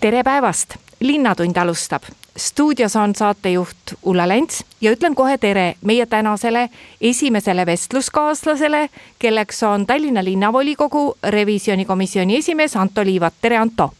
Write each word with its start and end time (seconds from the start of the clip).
Tere 0.00 0.22
päevast, 0.22 0.74
Linnatund 1.00 1.56
alustab. 1.56 2.02
stuudios 2.36 2.96
on 2.96 3.14
saatejuht 3.14 3.76
Ulla 4.02 4.28
Lents 4.28 4.64
ja 4.80 4.92
ütlen 4.92 5.14
kohe 5.14 5.38
tere 5.38 5.74
meie 5.84 6.06
tänasele 6.06 6.70
esimesele 7.00 7.66
vestluskaaslasele, 7.66 8.88
kelleks 9.18 9.62
on 9.62 9.86
Tallinna 9.86 10.24
linnavolikogu 10.24 11.18
revisjonikomisjoni 11.22 12.36
esimees 12.36 12.76
Anto 12.76 13.04
Liivat, 13.04 13.34
tere 13.42 13.56
Anto. 13.56 13.92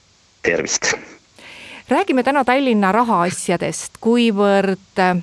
tervist. 0.42 0.94
räägime 1.88 2.22
täna 2.22 2.44
Tallinna 2.44 2.92
rahaasjadest, 2.92 3.92
kuivõrd 4.00 5.22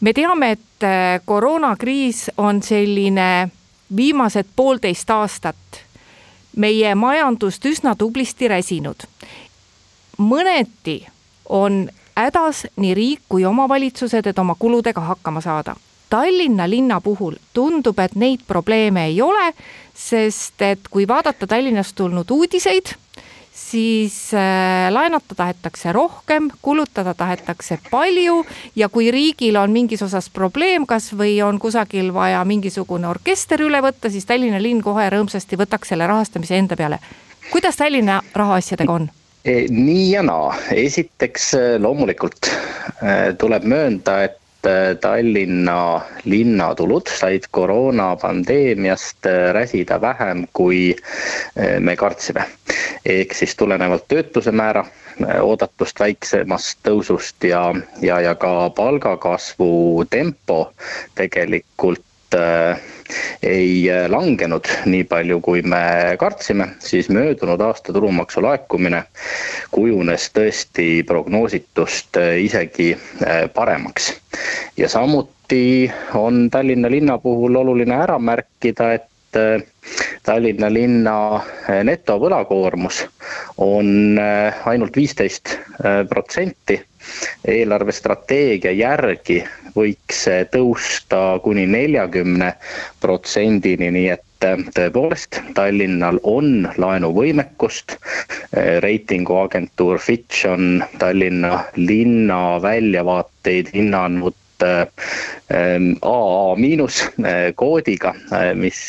me 0.00 0.12
teame, 0.12 0.50
et 0.50 0.60
koroonakriis 1.24 2.30
on 2.36 2.62
selline 2.62 3.48
viimased 3.96 4.46
poolteist 4.56 5.10
aastat 5.10 5.56
meie 6.56 6.94
majandust 6.94 7.64
üsna 7.66 7.96
tublisti 7.96 8.48
räsinud. 8.48 8.96
Mõneti 10.18 11.02
on 11.48 11.88
hädas 12.16 12.66
nii 12.76 12.94
riik 12.94 13.20
kui 13.28 13.44
omavalitsused, 13.44 14.26
et 14.26 14.38
oma 14.38 14.54
kuludega 14.58 15.00
hakkama 15.00 15.40
saada. 15.40 15.76
Tallinna 16.10 16.68
linna 16.70 17.00
puhul 17.00 17.34
tundub, 17.52 17.98
et 17.98 18.14
neid 18.14 18.44
probleeme 18.46 19.06
ei 19.08 19.22
ole, 19.22 19.52
sest 19.94 20.62
et 20.62 20.88
kui 20.90 21.08
vaadata 21.08 21.46
Tallinnast 21.46 21.96
tulnud 21.96 22.30
uudiseid, 22.30 22.92
siis 23.54 24.34
äh, 24.34 24.92
laenata 24.92 25.34
tahetakse 25.34 25.92
rohkem, 25.92 26.50
kulutada 26.62 27.14
tahetakse 27.14 27.78
palju 27.90 28.44
ja 28.76 28.88
kui 28.88 29.10
riigil 29.10 29.56
on 29.56 29.74
mingis 29.74 30.02
osas 30.02 30.30
probleem, 30.30 30.86
kas 30.86 31.10
või 31.18 31.38
on 31.42 31.58
kusagil 31.58 32.12
vaja 32.14 32.44
mingisugune 32.44 33.08
orkester 33.08 33.62
üle 33.62 33.82
võtta, 33.82 34.10
siis 34.10 34.26
Tallinna 34.26 34.62
linn 34.62 34.82
kohe 34.82 35.10
rõõmsasti 35.10 35.58
võtaks 35.58 35.94
selle 35.94 36.06
rahastamise 36.06 36.58
enda 36.58 36.76
peale. 36.76 36.98
kuidas 37.50 37.76
Tallinna 37.76 38.22
rahaasjadega 38.34 38.92
on? 38.92 39.10
E, 39.44 39.66
nii 39.68 40.04
ja 40.12 40.22
naa, 40.24 40.54
esiteks 40.72 41.50
loomulikult 41.78 42.48
tuleb 43.38 43.66
möönda, 43.68 44.22
et 44.24 44.40
Tallinna 45.00 46.00
linnatulud 46.24 47.10
said 47.12 47.44
koroonapandeemiast 47.52 49.28
räsida 49.52 49.98
vähem, 50.00 50.46
kui 50.56 50.94
me 51.80 51.96
kartsime. 51.96 52.46
ehk 53.04 53.34
siis 53.36 53.52
tulenevalt 53.56 54.08
töötuse 54.08 54.52
määra 54.52 54.86
oodatust 55.42 56.00
väiksemast 56.00 56.80
tõusust 56.88 57.44
ja, 57.44 57.74
ja, 58.00 58.20
ja 58.20 58.34
ka 58.34 58.70
palgakasvu 58.70 60.04
tempo 60.10 60.72
tegelikult 61.14 62.00
ei 63.42 63.84
langenud 64.08 64.68
nii 64.88 65.04
palju, 65.04 65.40
kui 65.44 65.62
me 65.62 66.16
kartsime, 66.18 66.68
siis 66.80 67.08
möödunud 67.12 67.60
aasta 67.60 67.92
tulumaksu 67.92 68.42
laekumine 68.42 69.02
kujunes 69.74 70.30
tõesti 70.34 71.02
prognoositust 71.06 72.20
isegi 72.40 72.94
paremaks. 73.54 74.12
ja 74.76 74.88
samuti 74.88 75.90
on 76.14 76.48
Tallinna 76.50 76.90
linna 76.90 77.18
puhul 77.18 77.56
oluline 77.56 77.94
ära 77.94 78.18
märkida, 78.18 78.92
et 78.94 79.10
Tallinna 80.24 80.70
linna 80.72 81.14
netovõlakoormus 81.84 83.02
on 83.60 84.18
ainult 84.64 84.96
viisteist 84.96 85.58
protsenti 86.08 86.78
eelarvestrateegia 87.54 88.72
järgi 88.78 89.38
võiks 89.76 90.22
see 90.26 90.44
tõusta 90.54 91.20
kuni 91.44 91.66
neljakümne 91.70 92.52
protsendini, 93.04 93.90
nii 93.96 94.08
et 94.14 94.46
tõepoolest 94.76 95.40
Tallinnal 95.56 96.18
on 96.22 96.68
laenuvõimekust. 96.84 97.96
reitinguagentuur 98.84 99.98
Fitch 99.98 100.46
on 100.50 100.84
Tallinna 100.98 101.64
linna 101.76 102.40
väljavaateid 102.62 103.72
hinnanud 103.74 104.36
AA 104.64 106.54
miinus 106.56 107.02
koodiga, 107.56 108.14
mis, 108.58 108.80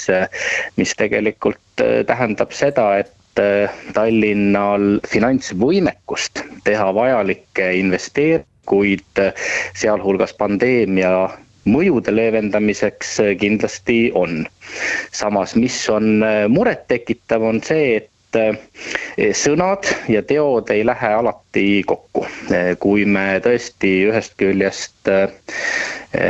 mis 0.78 0.96
tegelikult 0.98 1.84
tähendab 2.08 2.56
seda, 2.56 2.88
et 3.04 3.12
Tallinnal 3.94 5.02
finantsvõimekust 5.12 6.40
teha 6.64 6.86
vajalikke 6.96 7.66
investeeringuid, 7.82 9.24
sealhulgas 9.76 10.32
pandeemia 10.40 11.12
mõjude 11.68 12.14
leevendamiseks 12.16 13.18
kindlasti 13.42 14.12
on. 14.16 14.46
samas, 15.12 15.56
mis 15.56 15.78
on 15.90 16.24
murettekitav, 16.50 17.44
on 17.44 17.62
see, 17.64 17.98
et 17.98 18.10
sõnad 19.36 19.88
ja 20.12 20.22
teod 20.24 20.72
ei 20.72 20.86
lähe 20.86 21.12
alati 21.20 21.45
kokku. 21.86 22.26
kui 22.80 23.06
me 23.06 23.40
tõesti 23.44 23.92
ühest 24.10 24.36
küljest 24.40 25.10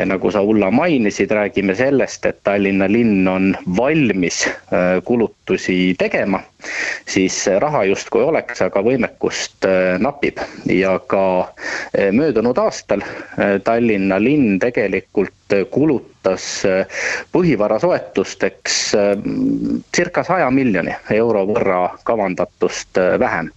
nagu 0.06 0.32
sa, 0.32 0.42
Ulla, 0.42 0.72
mainisid, 0.72 1.32
räägime 1.32 1.76
sellest, 1.76 2.26
et 2.26 2.40
Tallinna 2.44 2.88
linn 2.90 3.28
on 3.28 3.52
valmis 3.78 4.44
kulutusi 5.06 5.96
tegema, 6.00 6.40
siis 7.06 7.38
raha 7.62 7.84
justkui 7.92 8.24
oleks, 8.26 8.62
aga 8.66 8.82
võimekust 8.86 9.68
napib 10.02 10.42
ja 10.72 10.96
ka 11.08 11.26
möödunud 12.18 12.58
aastal 12.62 13.04
Tallinna 13.64 14.18
linn 14.22 14.58
tegelikult 14.64 15.60
kulutas 15.72 16.48
põhivara 17.36 17.78
soetusteks 17.84 18.80
circa 19.96 20.26
saja 20.26 20.50
miljoni 20.52 20.98
euro 21.14 21.46
võrra 21.52 21.84
kavandatust 22.08 22.98
vähem 23.22 23.54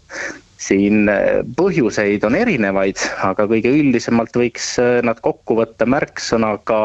siin 0.58 1.08
põhjuseid 1.56 2.24
on 2.26 2.34
erinevaid, 2.38 2.98
aga 3.24 3.46
kõige 3.50 3.70
üldisemalt 3.78 4.34
võiks 4.36 4.72
nad 5.06 5.20
kokku 5.22 5.56
võtta 5.60 5.86
märksõnaga 5.86 6.80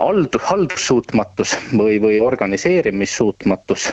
hald-, 0.00 0.38
haldussuutmatus 0.48 1.54
või, 1.76 1.98
või 2.02 2.20
organiseerimissuutmatus. 2.24 3.90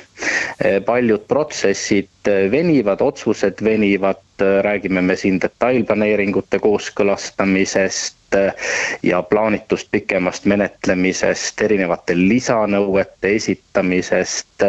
paljud 0.86 1.28
protsessid 1.28 2.32
venivad, 2.52 3.02
otsused 3.02 3.62
venivad, 3.64 4.24
räägime 4.40 5.02
me 5.02 5.16
siin 5.20 5.40
detailplaneeringute 5.44 6.60
kooskõlastamisest 6.64 8.25
ja 9.04 9.22
plaanitust 9.22 9.88
pikemast 9.92 10.46
menetlemisest, 10.46 11.62
erinevate 11.62 12.18
lisanõuete 12.18 13.36
esitamisest, 13.36 14.66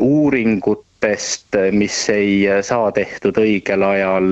uuringut 0.00 0.86
õppest, 1.00 1.56
mis 1.72 1.96
ei 2.12 2.44
saa 2.62 2.90
tehtud 2.92 3.38
õigel 3.40 3.82
ajal, 3.82 4.26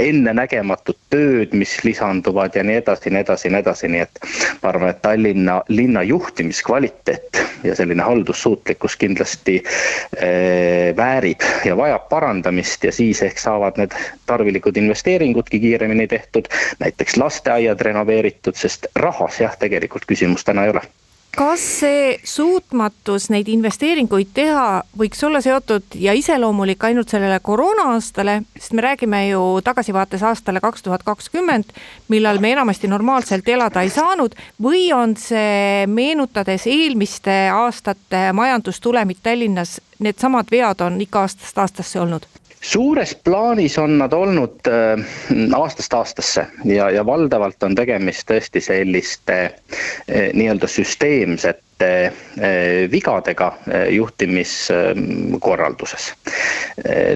ennenägematud 0.00 0.96
tööd, 1.12 1.52
mis 1.52 1.74
lisanduvad 1.84 2.56
ja 2.56 2.62
nii 2.64 2.78
edasi, 2.80 3.12
nii 3.12 3.20
edasi, 3.20 3.50
nii 3.52 3.60
edasi, 3.60 3.90
nii 3.92 4.00
et 4.06 4.22
ma 4.62 4.70
arvan, 4.70 4.88
et 4.94 5.02
Tallinna 5.04 5.58
linna 5.68 6.02
juhtimiskvaliteet 6.08 7.42
ja 7.64 7.74
selline 7.76 8.02
haldussuutlikkus 8.02 8.96
kindlasti 8.96 9.58
äh, 9.60 10.96
väärib 10.96 11.44
ja 11.68 11.76
vajab 11.76 12.08
parandamist 12.08 12.88
ja 12.88 12.92
siis 12.92 13.20
ehk 13.22 13.38
saavad 13.38 13.76
need 13.76 13.92
tarvilikud 14.26 14.80
investeeringudki 14.80 15.60
kiiremini 15.60 16.08
tehtud, 16.08 16.48
näiteks 16.80 17.20
lasteaiad 17.58 17.80
renoveeritud, 17.80 18.54
sest 18.54 18.86
rahas 18.94 19.40
jah, 19.40 19.56
tegelikult 19.58 20.06
küsimust 20.06 20.46
täna 20.46 20.64
ei 20.64 20.70
ole. 20.70 20.82
Kas 21.38 21.60
see 21.80 22.18
suutmatus 22.24 23.28
neid 23.30 23.46
investeeringuid 23.52 24.30
teha 24.34 24.82
võiks 24.98 25.20
olla 25.22 25.38
seotud 25.44 25.94
ja 25.94 26.14
iseloomulik 26.16 26.82
ainult 26.88 27.12
sellele 27.12 27.38
koroona 27.44 27.92
aastale, 27.92 28.40
sest 28.58 28.72
me 28.74 28.82
räägime 28.82 29.20
ju 29.28 29.42
tagasivaates 29.62 30.22
aastale 30.22 30.60
kaks 30.60 30.82
tuhat 30.82 31.04
kakskümmend, 31.06 31.70
millal 32.08 32.40
me 32.42 32.52
enamasti 32.56 32.88
normaalselt 32.90 33.48
elada 33.48 33.84
ei 33.84 33.92
saanud, 33.92 34.34
või 34.62 34.88
on 34.96 35.14
see, 35.20 35.86
meenutades 35.86 36.66
eelmiste 36.66 37.36
aastate 37.54 38.32
majandustulemit 38.32 39.22
Tallinnas, 39.22 39.78
needsamad 39.98 40.50
vead 40.50 40.80
on 40.80 41.00
ikka 41.06 41.26
aastast 41.28 41.58
aastasse 41.58 42.00
olnud? 42.00 42.26
Suures 42.60 43.14
plaanis 43.24 43.78
on 43.78 43.98
nad 43.98 44.12
olnud 44.12 44.66
äh, 44.66 44.98
aastast 45.56 45.94
aastasse 45.94 46.46
ja, 46.64 46.90
ja 46.90 47.06
valdavalt 47.06 47.62
on 47.62 47.74
tegemist 47.78 48.26
tõesti 48.30 48.60
selliste 48.64 49.44
äh, 49.44 49.52
nii-öelda 50.34 50.66
süsteemsete 50.70 52.06
äh, 52.06 52.12
vigadega 52.90 53.52
juhtimiskorralduses. 53.90 56.14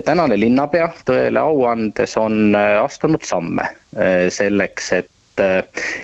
tänane 0.05 0.41
linnapea 0.41 0.93
tõele 1.07 1.39
au 1.41 1.65
andes 1.71 2.17
on 2.17 2.57
astunud 2.57 3.23
samme 3.27 3.63
selleks, 4.33 4.93
et 4.93 5.09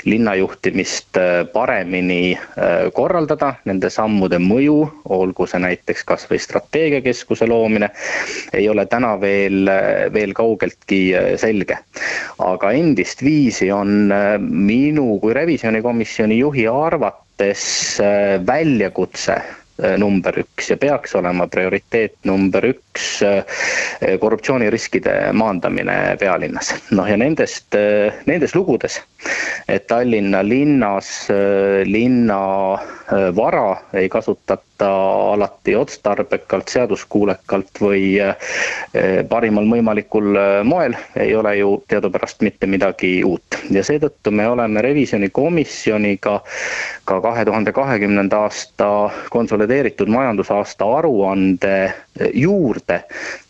linnajuhtimist 0.04 1.16
äh, 1.16 1.46
paremini 1.52 2.32
äh, 2.32 2.88
korraldada, 2.94 3.54
nende 3.68 3.90
sammude 3.90 4.40
mõju, 4.42 4.78
olgu 5.18 5.46
see 5.48 5.60
näiteks 5.64 6.04
kasvõi 6.08 6.40
strateegiakeskuse 6.42 7.48
loomine, 7.50 7.90
ei 8.52 8.68
ole 8.68 8.86
täna 8.86 9.14
veel, 9.20 9.68
veel 10.14 10.34
kaugeltki 10.36 11.00
selge. 11.40 11.78
aga 12.38 12.72
endist 12.72 13.22
viisi 13.22 13.70
on 13.72 14.12
minu 14.40 15.18
kui 15.22 15.34
revisjonikomisjoni 15.34 16.38
juhi 16.38 16.66
arvates 16.70 17.64
väljakutse 18.46 19.38
Äh, 19.78 19.94
number 19.94 20.34
üks 20.40 20.72
ja 20.72 20.76
peaks 20.76 21.12
olema 21.14 21.44
prioriteet 21.46 22.16
number 22.26 22.64
üks 22.66 23.20
äh, 23.22 23.60
korruptsiooniriskide 24.18 25.12
maandamine 25.38 26.16
pealinnas. 26.18 26.72
noh, 26.90 27.06
ja 27.06 27.14
nendest, 27.20 27.76
äh, 27.78 28.16
nendes 28.26 28.56
lugudes, 28.58 28.96
et 29.68 29.86
Tallinna 29.86 30.42
linnas 30.48 31.28
linna 31.84 32.38
vara 33.36 33.76
ei 33.92 34.08
kasutata 34.08 34.88
alati 35.32 35.74
otstarbekalt, 35.76 36.68
seaduskuulekalt 36.70 37.80
või 37.82 38.02
parimal 39.28 39.66
võimalikul 39.70 40.38
moel, 40.64 40.94
ei 41.16 41.34
ole 41.36 41.56
ju 41.58 41.72
teadupärast 41.88 42.44
mitte 42.46 42.66
midagi 42.66 43.18
uut. 43.24 43.42
ja 43.70 43.82
seetõttu 43.84 44.30
me 44.30 44.46
oleme 44.48 44.82
revisjonikomisjoniga 44.82 46.36
ka 47.04 47.20
kahe 47.20 47.44
tuhande 47.44 47.72
kahekümnenda 47.72 48.44
aasta 48.46 48.90
konsolideeritud 49.30 50.08
majandusaasta 50.08 50.86
aruande 50.98 51.92
juurde 52.34 53.02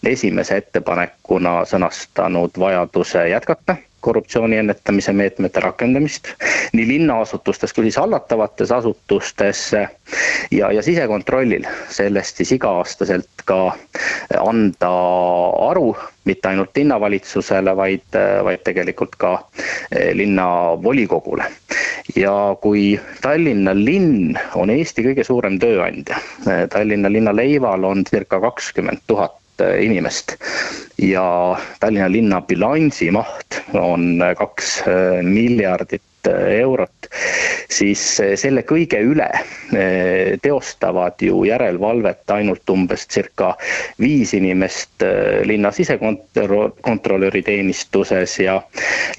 esimese 0.06 0.56
ettepanekuna 0.62 1.60
sõnastanud 1.68 2.58
vajaduse 2.58 3.28
jätkata 3.30 3.76
korruptsiooni 4.00 4.56
ennetamise 4.56 5.12
meetmete 5.12 5.60
rakendamist 5.60 6.32
nii 6.76 6.88
linnaasutustes 6.88 7.74
kui 7.74 7.88
siis 7.88 7.98
hallatavates 8.00 8.72
asutustes 8.72 9.64
ja, 10.50 10.72
ja 10.72 10.82
sisekontrollil 10.82 11.66
sellest 11.92 12.42
siis 12.42 12.52
iga-aastaselt 12.58 13.44
ka 13.48 13.60
anda 14.38 14.92
aru 15.70 15.92
mitte 16.28 16.48
ainult 16.50 16.76
linnavalitsusele, 16.76 17.72
vaid, 17.76 18.18
vaid 18.44 18.62
tegelikult 18.64 19.16
ka 19.16 19.32
linnavolikogule. 20.12 21.44
ja 22.16 22.34
kui 22.60 23.00
Tallinna 23.22 23.74
linn 23.76 24.36
on 24.54 24.70
Eesti 24.70 25.04
kõige 25.08 25.24
suurem 25.24 25.58
tööandja, 25.62 26.20
Tallinna 26.72 27.12
linna 27.12 27.34
leival 27.36 27.84
on 27.84 28.04
circa 28.08 28.40
kakskümmend 28.40 29.04
tuhat 29.06 29.36
inimest. 29.60 30.36
ja 30.98 31.56
Tallinna 31.80 32.08
linna 32.08 32.40
bilansi 32.40 33.10
maht 33.10 33.60
on 33.74 34.22
kaks 34.38 34.80
äh, 34.82 35.22
miljardit 35.22 36.02
äh, 36.26 36.58
eurot, 37.08 37.68
siis 37.68 38.00
selle 38.40 38.62
kõige 38.66 39.00
üle 39.04 39.28
teostavad 40.42 41.20
ju 41.22 41.42
järelevalvet 41.44 42.30
ainult 42.32 42.70
umbes 42.70 43.06
circa 43.10 43.54
viis 44.00 44.32
inimest 44.34 45.04
linna 45.44 45.70
sisekontrolöri 45.72 47.42
teenistuses 47.42 48.38
ja 48.40 48.62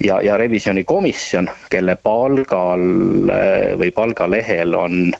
ja, 0.04 0.20
ja 0.22 0.36
revisjonikomisjon, 0.36 1.48
kelle 1.70 1.96
palgal 1.96 2.82
või 3.78 3.90
palgalehel 3.94 4.74
on 4.74 5.12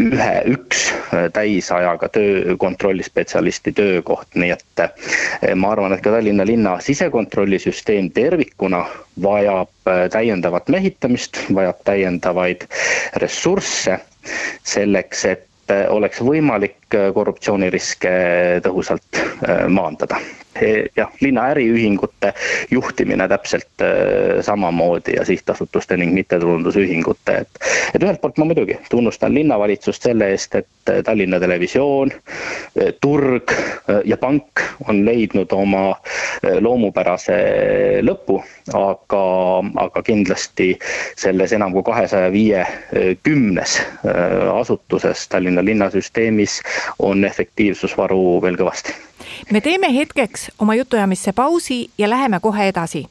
ühe, 0.00 0.34
üks 0.56 0.92
täisajaga 1.32 2.08
töö, 2.08 2.56
kontrollispetsialisti 2.58 3.72
töökoht, 3.72 4.28
nii 4.34 4.52
et 4.54 4.82
eh, 4.84 5.54
ma 5.54 5.72
arvan, 5.74 5.92
et 5.94 6.02
ka 6.04 6.12
Tallinna 6.14 6.46
linna 6.46 6.78
sisekontrollisüsteem 6.80 8.10
tervikuna 8.14 8.84
vajab 9.22 9.68
eh, 9.68 9.81
täiendavat 10.10 10.68
mehitamist, 10.68 11.38
vajab 11.54 11.80
täiendavaid 11.84 12.66
ressursse 13.22 13.98
selleks, 14.62 15.24
et 15.24 15.46
eh, 15.74 15.86
oleks 15.90 16.20
võimalik 16.22 16.76
korruptsiooniriske 17.14 18.14
tõhusalt 18.64 19.22
maandada 19.68 20.20
jah, 20.96 21.10
linna 21.20 21.46
äriühingute 21.52 22.32
juhtimine 22.70 23.28
täpselt 23.28 23.82
äh, 23.82 24.40
samamoodi 24.40 25.16
ja 25.16 25.24
sihtasutuste 25.24 25.96
ning 25.96 26.14
mittetulundusühingute, 26.14 27.36
et. 27.36 27.48
et 27.94 28.02
ühelt 28.02 28.20
poolt 28.20 28.38
ma 28.38 28.48
muidugi 28.50 28.78
tunnustan 28.90 29.34
linnavalitsust 29.34 30.02
selle 30.02 30.30
eest, 30.34 30.54
et 30.54 30.90
äh, 30.90 31.02
Tallinna 31.04 31.40
Televisioon, 31.40 32.12
äh, 32.12 32.92
turg 33.00 33.52
ja 34.04 34.16
pank 34.16 34.60
on 34.88 35.04
leidnud 35.04 35.52
oma 35.52 35.96
loomupärase 36.60 37.34
lõpu, 38.02 38.38
aga, 38.74 39.22
aga 39.84 40.02
kindlasti 40.06 40.72
selles 41.18 41.52
enam 41.52 41.74
kui 41.74 41.84
kahesaja 41.86 42.30
viiekümnes 42.32 43.76
asutuses 44.54 45.26
Tallinna 45.28 45.64
linnasüsteemis 45.64 46.60
on 46.98 47.24
efektiivsusvaru 47.24 48.42
veel 48.42 48.60
kõvasti 48.60 48.94
me 49.50 49.60
teeme 49.60 49.94
hetkeks 49.94 50.50
oma 50.58 50.74
jutuajamisse 50.74 51.32
pausi 51.32 51.90
ja 51.98 52.10
läheme 52.10 52.40
kohe 52.40 52.68
edasi. 52.68 53.06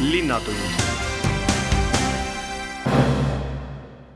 linnatund. 0.00 0.56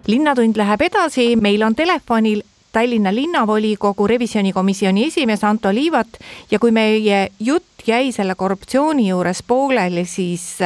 linnatund 0.07 0.57
läheb 0.57 0.81
edasi, 0.81 1.37
meil 1.37 1.63
on 1.63 1.75
telefonil 1.75 2.43
Tallinna 2.73 3.15
linnavolikogu 3.15 4.07
revisjonikomisjoni 4.07 5.07
esimees 5.07 5.45
Anto 5.45 5.75
Liivat 5.75 6.09
ja 6.51 6.59
kui 6.59 6.71
meie 6.71 7.29
jutt 7.41 7.87
jäi 7.87 8.13
selle 8.13 8.35
korruptsiooni 8.35 9.09
juures 9.09 9.43
pooleli, 9.43 10.05
siis 10.05 10.59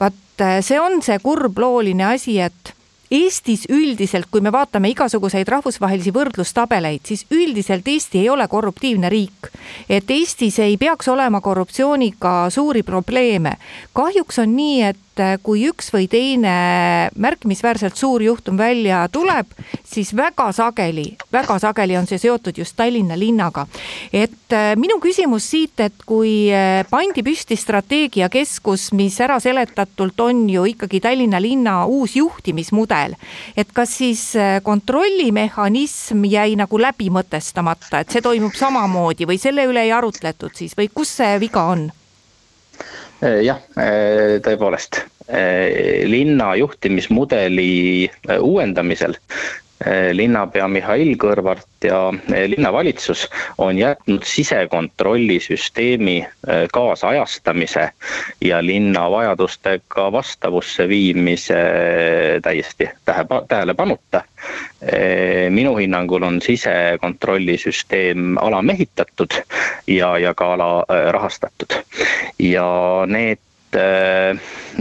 vaat 0.00 0.44
see 0.60 0.80
on 0.80 1.02
see 1.02 1.18
kurblooline 1.18 2.04
asi, 2.04 2.40
et 2.40 2.74
Eestis 3.10 3.64
üldiselt, 3.66 4.28
kui 4.30 4.38
me 4.40 4.52
vaatame 4.54 4.92
igasuguseid 4.92 5.48
rahvusvahelisi 5.50 6.12
võrdlustabeleid, 6.14 7.02
siis 7.08 7.24
üldiselt 7.34 7.88
Eesti 7.90 8.20
ei 8.22 8.28
ole 8.30 8.46
korruptiivne 8.48 9.08
riik. 9.10 9.50
et 9.88 10.10
Eestis 10.10 10.58
ei 10.58 10.76
peaks 10.76 11.08
olema 11.08 11.40
korruptsiooniga 11.40 12.50
suuri 12.50 12.82
probleeme. 12.82 13.56
kahjuks 13.92 14.38
on 14.38 14.56
nii, 14.56 14.82
et 14.82 14.96
kui 15.42 15.66
üks 15.68 15.90
või 15.92 16.06
teine 16.10 16.52
märkimisväärselt 17.20 17.96
suur 17.98 18.22
juhtum 18.22 18.58
välja 18.58 19.02
tuleb, 19.12 19.46
siis 19.84 20.12
väga 20.16 20.50
sageli, 20.52 21.16
väga 21.32 21.58
sageli 21.60 21.96
on 21.98 22.06
see 22.08 22.18
seotud 22.18 22.58
just 22.58 22.76
Tallinna 22.76 23.18
linnaga. 23.18 23.66
et 24.12 24.52
äh, 24.52 24.76
minu 24.76 25.00
küsimus 25.00 25.50
siit, 25.50 25.80
et 25.80 26.06
kui 26.06 26.50
äh, 26.52 26.86
pandi 26.90 27.22
püsti 27.26 27.56
strateegiakeskus, 27.56 28.92
mis 28.92 29.20
ära 29.20 29.40
seletatult 29.40 30.20
on 30.20 30.48
ju 30.50 30.64
ikkagi 30.64 31.00
Tallinna 31.00 31.40
linna 31.40 31.84
uus 31.86 32.16
juhtimismudel, 32.16 33.16
et 33.56 33.72
kas 33.72 33.96
siis 33.98 34.24
äh, 34.36 34.62
kontrollimehhanism 34.62 36.24
jäi 36.24 36.56
nagu 36.56 36.80
läbi 36.80 37.10
mõtestamata, 37.10 38.00
et 38.00 38.10
see 38.10 38.22
toimub 38.24 38.54
samamoodi 38.54 39.28
või 39.28 39.38
selle 39.38 39.66
üle 39.68 39.84
ei 39.84 39.92
arutletud 39.92 40.54
siis 40.54 40.76
või 40.78 40.88
kus 40.94 41.18
see 41.20 41.38
viga 41.40 41.68
on? 41.74 41.90
Äh, 43.20 43.42
jah, 43.44 43.60
äh, 43.76 44.40
tõepoolest. 44.44 45.04
Linna 45.30 46.56
juhtimismudeli 46.58 48.10
uuendamisel 48.42 49.14
linnapea 50.12 50.68
Mihhail 50.68 51.14
Kõlvart 51.16 51.84
ja 51.84 52.00
eh, 52.34 52.44
linnavalitsus 52.52 53.28
on 53.58 53.78
jätnud 53.78 54.22
sisekontrollisüsteemi 54.28 56.16
eh, 56.20 56.66
kaasajastamise 56.72 57.88
ja 58.44 58.60
linna 58.64 59.10
vajadustega 59.10 60.12
vastavusse 60.12 60.88
viimise 60.88 61.60
täiesti 62.42 62.88
tähe, 63.04 63.24
tähelepanuta. 63.48 64.22
minu 65.50 65.76
hinnangul 65.76 66.22
on 66.22 66.40
sisekontrollisüsteem 66.42 68.38
alamehitatud 68.40 69.30
ja, 69.86 70.18
ja 70.18 70.34
ka 70.34 70.52
alarahastatud 70.54 71.74
ja 72.38 72.70
need 73.06 73.38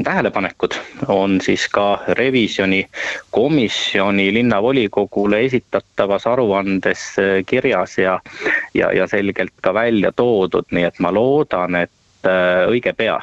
tähelepanekud 0.03 0.72
on 1.08 1.41
siis 1.41 1.69
ka 1.69 2.00
revisjonikomisjoni 2.08 4.34
linnavolikogule 4.34 5.39
esitatavas 5.46 6.27
aruandes 6.27 7.15
kirjas 7.46 7.98
ja, 7.98 8.19
ja, 8.74 8.93
ja 8.93 9.08
selgelt 9.08 9.53
ka 9.62 9.74
välja 9.74 10.12
toodud, 10.12 10.65
nii 10.72 10.84
et 10.89 11.00
ma 11.00 11.13
loodan, 11.13 11.75
et 11.75 11.91
õige 12.67 12.93
pea 12.98 13.22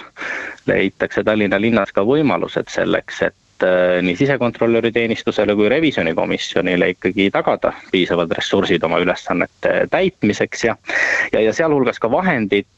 leitakse 0.66 1.24
Tallinna 1.24 1.60
linnas 1.60 1.92
ka 1.92 2.04
võimalused 2.06 2.68
selleks, 2.72 3.22
et 3.22 3.34
Äh, 3.62 4.02
nii 4.04 4.16
sisekontrolöri 4.16 4.90
teenistusele 4.92 5.54
kui 5.56 5.68
revisjonikomisjonile 5.72 6.90
ikkagi 6.92 7.30
tagada 7.32 7.70
piisavad 7.88 8.34
ressursid 8.36 8.82
oma 8.84 8.98
ülesannete 9.00 9.86
täitmiseks 9.90 10.64
ja, 10.66 10.74
ja, 11.32 11.40
ja 11.40 11.54
sealhulgas 11.56 11.96
ka 11.96 12.10
vahendid 12.12 12.68
äh, 12.68 12.75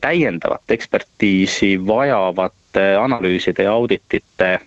täiendavat 0.00 0.70
ekspertiisi 0.70 1.74
vajavat 1.86 2.54
analüüside 3.00 3.64
ja 3.66 3.72
auditite 3.72 4.50
äh, 4.54 4.60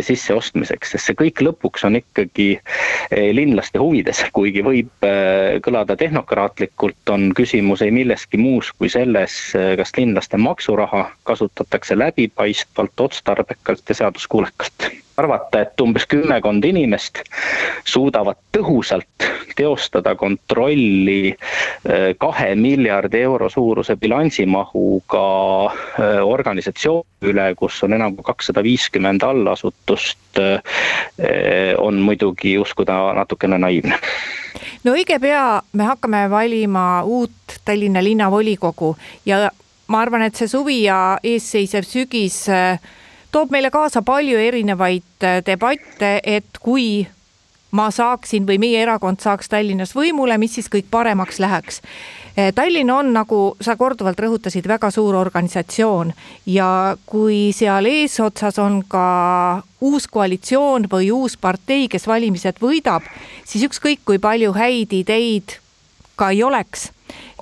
sisseostmiseks, 0.00 0.94
sest 0.94 1.10
see 1.10 1.18
kõik 1.18 1.42
lõpuks 1.44 1.84
on 1.84 1.98
ikkagi 2.00 2.48
linlaste 3.36 3.82
huvides, 3.82 4.24
kuigi 4.36 4.64
võib 4.64 5.08
kõlada 5.66 5.96
tehnokraatlikult, 6.00 7.02
on 7.12 7.30
küsimus 7.36 7.84
ei 7.84 7.92
milleski 7.92 8.40
muus 8.40 8.72
kui 8.72 8.88
selles, 8.88 9.36
kas 9.52 9.96
linlaste 9.98 10.40
maksuraha 10.40 11.06
kasutatakse 11.28 11.98
läbipaistvalt, 11.98 12.96
otstarbekalt 13.08 13.92
ja 13.92 14.02
seaduskuulekalt 14.04 15.03
arvata, 15.16 15.60
et 15.62 15.80
umbes 15.80 16.06
kümmekond 16.10 16.64
inimest 16.64 17.22
suudavad 17.84 18.38
tõhusalt 18.54 19.28
teostada 19.56 20.14
kontrolli 20.18 21.30
äh, 21.30 22.14
kahe 22.18 22.54
miljardi 22.58 23.22
euro 23.22 23.48
suuruse 23.50 23.96
bilansimahuga 23.96 25.26
äh, 25.66 26.20
organisatsiooni 26.26 27.30
üle, 27.30 27.46
kus 27.58 27.82
on 27.86 27.94
enam 27.96 28.16
kui 28.16 28.26
kakssada 28.26 28.62
viiskümmend 28.64 29.22
allasutust, 29.24 30.40
äh, 30.40 31.74
on 31.78 32.02
muidugi 32.02 32.58
uskuda 32.58 33.14
natukene 33.16 33.58
naiivne. 33.58 34.00
No 34.84 34.92
õige 34.92 35.16
pea 35.20 35.62
me 35.72 35.86
hakkame 35.88 36.26
valima 36.30 37.02
uut 37.08 37.60
Tallinna 37.64 38.02
linnavolikogu 38.04 38.94
ja 39.26 39.46
ma 39.88 40.00
arvan, 40.00 40.26
et 40.26 40.36
see 40.36 40.48
suvi 40.50 40.82
ja 40.84 41.18
eesseisev 41.24 41.86
sügis 41.88 42.44
äh, 42.52 42.78
toob 43.34 43.50
meile 43.50 43.70
kaasa 43.74 44.02
palju 44.06 44.38
erinevaid 44.38 45.26
äh, 45.26 45.40
debatte, 45.46 46.20
et 46.22 46.60
kui 46.62 47.06
ma 47.74 47.88
saaksin 47.90 48.46
või 48.46 48.60
meie 48.62 48.82
erakond 48.84 49.18
saaks 49.22 49.50
Tallinnas 49.50 49.94
võimule, 49.96 50.36
mis 50.38 50.54
siis 50.54 50.70
kõik 50.70 50.86
paremaks 50.90 51.40
läheks. 51.42 51.80
Äh, 52.38 52.52
Tallinn 52.54 52.92
on, 52.94 53.10
nagu 53.16 53.40
sa 53.60 53.74
korduvalt 53.80 54.22
rõhutasid, 54.22 54.68
väga 54.70 54.92
suur 54.94 55.18
organisatsioon 55.18 56.14
ja 56.46 56.68
kui 57.10 57.50
seal 57.56 57.90
eesotsas 57.90 58.60
on 58.62 58.84
ka 58.88 59.04
uus 59.82 60.06
koalitsioon 60.06 60.86
või 60.92 61.10
uus 61.10 61.34
partei, 61.36 61.88
kes 61.90 62.06
valimised 62.06 62.62
võidab, 62.62 63.02
siis 63.44 63.66
ükskõik 63.66 64.06
kui 64.06 64.22
palju 64.22 64.54
häid 64.54 64.94
ideid 64.94 65.58
ka 66.14 66.30
ei 66.30 66.44
oleks 66.46 66.92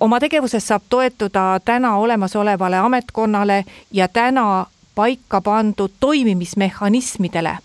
oma 0.01 0.19
tegevuses 0.21 0.65
saab 0.67 0.83
toetuda 0.91 1.61
täna 1.65 1.97
olemasolevale 2.01 2.81
ametkonnale 2.81 3.65
ja 3.93 4.09
täna 4.09 4.67
paika 4.95 5.41
pandud 5.41 5.91
toimimismehhanismidele. 6.01 7.59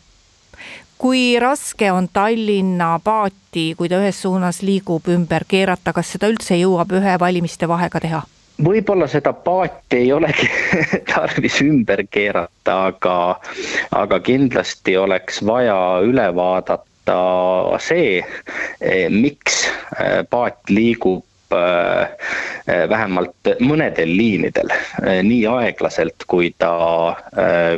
kui 0.98 1.40
raske 1.40 1.92
on 1.92 2.10
Tallinna 2.14 3.00
paati, 3.04 3.76
kui 3.78 3.90
ta 3.90 4.00
ühes 4.02 4.22
suunas 4.22 4.62
liigub, 4.62 5.06
ümber 5.14 5.46
keerata, 5.48 5.94
kas 5.94 6.16
seda 6.16 6.30
üldse 6.32 6.58
jõuab 6.58 6.96
ühe 6.98 7.20
valimiste 7.20 7.68
vahega 7.68 8.00
teha? 8.00 8.24
võib-olla 8.64 9.06
seda 9.08 9.34
paati 9.34 10.00
ei 10.02 10.12
olegi 10.14 10.50
tarvis 11.14 11.62
ümber 11.62 12.02
keerata, 12.10 12.78
aga, 12.88 13.18
aga 13.92 14.20
kindlasti 14.20 14.98
oleks 14.98 15.44
vaja 15.46 15.78
üle 16.02 16.32
vaadata 16.36 17.20
see, 17.80 18.24
eh, 18.82 19.06
miks 19.14 19.68
eh, 20.00 20.24
paat 20.30 20.74
liigub 20.74 21.28
Äh, 21.48 22.17
vähemalt 22.90 23.52
mõnedel 23.64 24.12
liinidel 24.18 24.72
äh, 24.72 25.22
nii 25.24 25.46
aeglaselt, 25.48 26.26
kui 26.28 26.54
ta, 26.58 26.72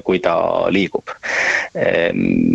kui 0.03 0.19
ta 0.23 0.35
liigub. 0.73 1.11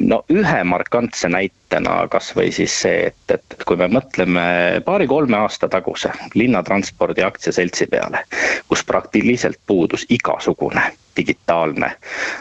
no 0.09 0.19
ühe 0.33 0.63
markantse 0.67 1.29
näitena 1.31 2.09
kasvõi 2.11 2.51
siis 2.53 2.75
see, 2.83 3.07
et, 3.11 3.35
et 3.37 3.65
kui 3.67 3.79
me 3.79 3.87
mõtleme 3.93 4.45
paari-kolme 4.85 5.39
aasta 5.39 5.69
taguse 5.71 6.11
linnatranspordi 6.35 7.23
aktsiaseltsi 7.23 7.87
peale, 7.93 8.25
kus 8.69 8.85
praktiliselt 8.85 9.61
puudus 9.67 10.07
igasugune 10.11 10.91
digitaalne 11.17 11.93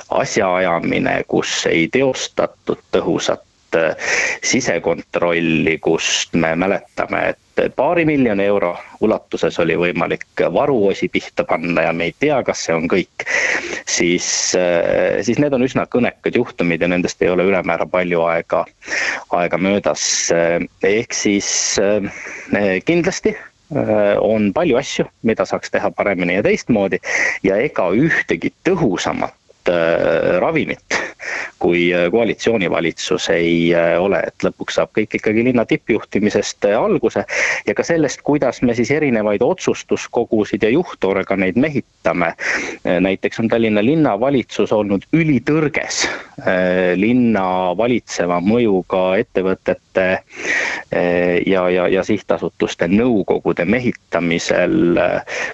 asjaajamine, 0.10 1.24
kus 1.28 1.66
ei 1.70 1.88
teostatud 1.94 2.82
tõhusat 2.92 3.46
sisekontrolli, 4.44 5.78
kust 5.82 6.34
me 6.34 6.56
mäletame, 6.56 7.22
et 7.34 7.44
paari 7.76 8.06
miljoni 8.06 8.46
euro 8.46 8.74
ulatuses 9.02 9.60
oli 9.60 9.76
võimalik 9.78 10.44
varuosi 10.54 11.10
pihta 11.12 11.46
panna 11.48 11.88
ja 11.88 11.94
me 11.94 12.10
ei 12.10 12.16
tea, 12.20 12.42
kas 12.44 12.66
see 12.66 12.76
on 12.76 12.88
kõik. 12.92 13.26
siis, 13.86 14.56
äh, 14.58 15.22
siis 15.22 15.40
need 15.40 15.54
on 15.54 15.64
üsna 15.64 15.86
kõnekad 15.86 16.36
juhtumid 16.36 16.82
ja 16.82 16.88
nendest 16.88 17.22
ei 17.22 17.30
ole 17.30 17.44
ülemäära 17.44 17.86
palju 17.86 18.22
aega, 18.26 18.66
aega 19.32 19.58
möödas. 19.58 20.32
ehk 20.84 21.14
siis 21.14 21.80
äh, 21.80 22.82
kindlasti 22.86 23.36
äh, 23.36 24.18
on 24.20 24.54
palju 24.54 24.78
asju, 24.78 25.06
mida 25.22 25.46
saaks 25.46 25.72
teha 25.72 25.92
paremini 25.92 26.40
ja 26.40 26.44
teistmoodi 26.44 27.00
ja 27.44 27.58
ega 27.58 27.90
ühtegi 27.92 28.54
tõhusamat 28.64 29.43
ravimit 30.40 31.04
kui 31.64 31.94
äh, 31.94 32.12
koalitsioonivalitsus 32.12 33.30
ei 33.30 33.76
äh, 33.76 34.02
ole, 34.02 34.20
et 34.28 34.44
lõpuks 34.44 34.78
saab 34.80 34.92
kõik 34.98 35.16
ikkagi 35.20 35.46
linna 35.48 35.66
tippjuhtimisest 35.66 36.68
äh, 36.68 36.76
alguse 36.76 37.24
ja 37.68 37.76
ka 37.78 37.86
sellest, 37.88 38.20
kuidas 38.28 38.62
me 38.68 38.76
siis 38.76 38.92
erinevaid 38.92 39.44
otsustuskogusid 39.46 40.64
ja 40.64 40.74
juhtorganeid 40.74 41.60
mehitame. 41.60 42.34
näiteks 42.84 43.40
on 43.40 43.48
Tallinna 43.48 43.84
linnavalitsus 43.86 44.72
olnud 44.76 45.06
ülitõrges 45.14 46.04
linna 47.00 47.46
valitseva 47.78 48.40
mõjuga 48.44 49.02
ettevõtete 49.22 50.08
ja, 51.48 51.64
ja, 51.70 51.88
ja 51.88 52.04
sihtasutuste 52.04 52.88
nõukogude 52.92 53.66
mehitamisel 53.66 55.00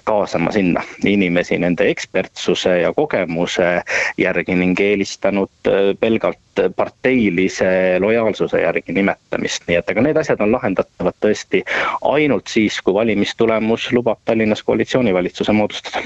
kaasama 0.04 0.52
sinna 0.52 0.82
inimesi 1.04 1.58
nende 1.58 1.88
ekspertsuse 1.92 2.80
ja 2.82 2.92
kogemuse 2.96 3.70
järgi 4.18 4.54
ning 4.54 4.80
eelistanud 4.80 5.70
pelgalt 6.00 6.64
parteilise 6.76 7.98
lojaalsuse 8.00 8.60
järgi 8.62 8.92
nimetamist, 8.92 9.66
nii 9.68 9.78
et 9.80 9.90
aga 9.90 10.04
need 10.04 10.20
asjad 10.20 10.42
on 10.44 10.52
lahendatavad 10.52 11.16
tõesti 11.24 11.62
ainult 12.12 12.52
siis, 12.52 12.80
kui 12.84 12.94
valimistulemus 12.94 13.90
lubab 13.92 14.20
Tallinnas 14.24 14.62
koalitsioonivalitsuse 14.62 15.52
moodustada 15.52 16.04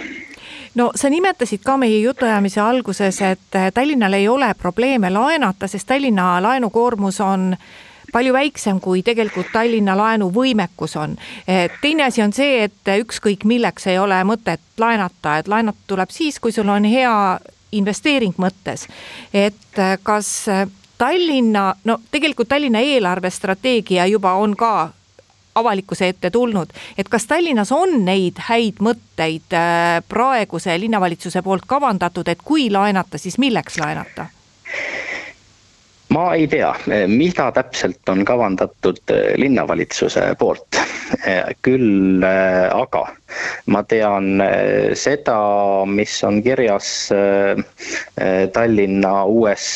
no 0.75 0.91
sa 0.95 1.11
nimetasid 1.11 1.63
ka 1.65 1.77
meie 1.81 2.01
jutuajamise 2.03 2.61
alguses, 2.61 3.21
et 3.23 3.59
Tallinnal 3.75 4.13
ei 4.13 4.29
ole 4.29 4.55
probleeme 4.59 5.11
laenata, 5.11 5.69
sest 5.71 5.87
Tallinna 5.87 6.43
laenukoormus 6.43 7.21
on 7.21 7.55
palju 8.15 8.33
väiksem, 8.33 8.79
kui 8.81 9.03
tegelikult 9.03 9.51
Tallinna 9.53 9.97
laenuvõimekus 9.99 10.97
on. 10.97 11.17
teine 11.81 12.05
asi 12.05 12.23
on 12.23 12.33
see, 12.33 12.63
et 12.65 12.93
ükskõik 13.01 13.45
milleks 13.45 13.87
ei 13.91 13.99
ole 13.99 14.21
mõtet 14.27 14.63
laenata, 14.79 15.39
et 15.39 15.49
laenata 15.49 15.79
tuleb 15.91 16.15
siis, 16.15 16.39
kui 16.39 16.53
sul 16.53 16.69
on 16.69 16.85
hea 16.85 17.15
investeering 17.79 18.35
mõttes, 18.41 18.89
et 19.35 19.79
äh, 19.79 19.97
kas 20.03 20.49
äh, 20.49 20.67
Tallinna, 20.99 21.73
no 21.85 21.99
tegelikult 22.11 22.49
Tallinna 22.49 22.81
eelarvestrateegia 22.81 24.07
juba 24.07 24.37
on 24.39 24.55
ka 24.57 24.93
avalikkuse 25.55 26.09
ette 26.09 26.31
tulnud, 26.31 26.71
et 26.99 27.09
kas 27.09 27.27
Tallinnas 27.31 27.73
on 27.73 28.01
neid 28.05 28.41
häid 28.49 28.83
mõtteid 28.83 29.55
äh, 29.55 30.01
praeguse 30.09 30.79
linnavalitsuse 30.79 31.43
poolt 31.43 31.67
kavandatud, 31.67 32.29
et 32.29 32.43
kui 32.45 32.71
laenata, 32.71 33.19
siis 33.19 33.39
milleks 33.39 33.79
laenata? 33.79 34.31
Ma 36.15 36.25
ei 36.39 36.47
tea, 36.51 36.71
mida 37.11 37.51
täpselt 37.57 38.09
on 38.13 38.25
kavandatud 38.29 39.15
linnavalitsuse 39.41 40.31
poolt, 40.39 40.79
küll 41.67 42.25
aga 42.25 43.05
ma 43.67 43.83
tean 43.89 44.41
eh, 44.45 44.95
seda, 44.99 45.37
mis 45.89 46.15
on 46.27 46.41
kirjas 46.45 46.91
eh, 47.15 47.63
eh, 48.21 48.45
Tallinna 48.55 49.15
uues 49.25 49.67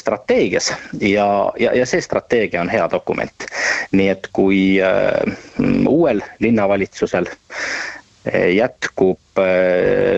strateegias 0.00 0.72
ja, 1.00 1.28
ja, 1.60 1.74
ja 1.76 1.86
see 1.86 2.02
strateegia 2.04 2.62
on 2.64 2.72
hea 2.72 2.88
dokument. 2.92 3.46
nii 3.92 4.08
et 4.12 4.28
kui 4.32 4.60
uuel 5.90 6.20
linnavalitsusel 6.38 7.26
jätkub 8.54 9.18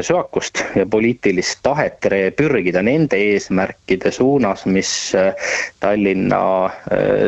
söakust 0.02 0.58
ja 0.74 0.86
poliitilist 0.90 1.60
tahet 1.62 2.08
pürgida 2.36 2.82
nende 2.82 3.16
eesmärkide 3.16 4.10
suunas, 4.10 4.64
mis 4.66 5.12
Tallinna 5.80 6.70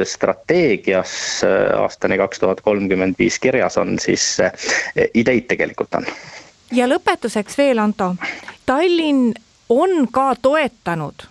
strateegias 0.04 1.44
aastani 1.78 2.18
kaks 2.18 2.42
tuhat 2.42 2.60
kolmkümmend 2.66 3.14
viis 3.18 3.38
kirjas 3.38 3.78
on, 3.78 3.98
siis 4.02 4.26
ideid 5.14 5.46
tegelikult 5.52 5.94
on. 6.00 6.08
Ja 6.74 6.88
lõpetuseks 6.90 7.58
veel, 7.58 7.78
Anto, 7.78 8.16
Tallinn 8.66 9.30
on 9.68 10.08
ka 10.10 10.32
toetanud 10.42 11.28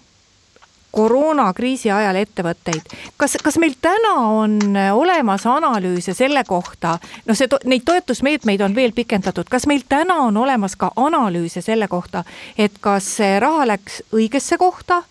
koroonakriisi 0.94 1.92
ajal 1.92 2.20
ettevõtteid. 2.22 2.94
kas, 3.18 3.38
kas 3.44 3.58
meil 3.58 3.74
täna 3.82 4.14
on 4.30 4.60
olemas 4.94 5.46
analüüse 5.50 6.14
selle 6.14 6.44
kohta, 6.48 6.98
noh, 7.26 7.38
see, 7.38 7.50
neid 7.66 7.86
toetusmeetmeid 7.86 8.62
on 8.62 8.76
veel 8.78 8.94
pikendatud, 8.94 9.50
kas 9.50 9.66
meil 9.68 9.82
täna 9.90 10.22
on 10.28 10.38
olemas 10.38 10.78
ka 10.78 10.92
analüüse 10.96 11.66
selle 11.66 11.90
kohta, 11.90 12.24
et 12.58 12.78
kas 12.82 13.10
see 13.18 13.40
raha 13.42 13.68
läks 13.74 14.04
õigesse 14.14 14.58
kohta 14.62 15.02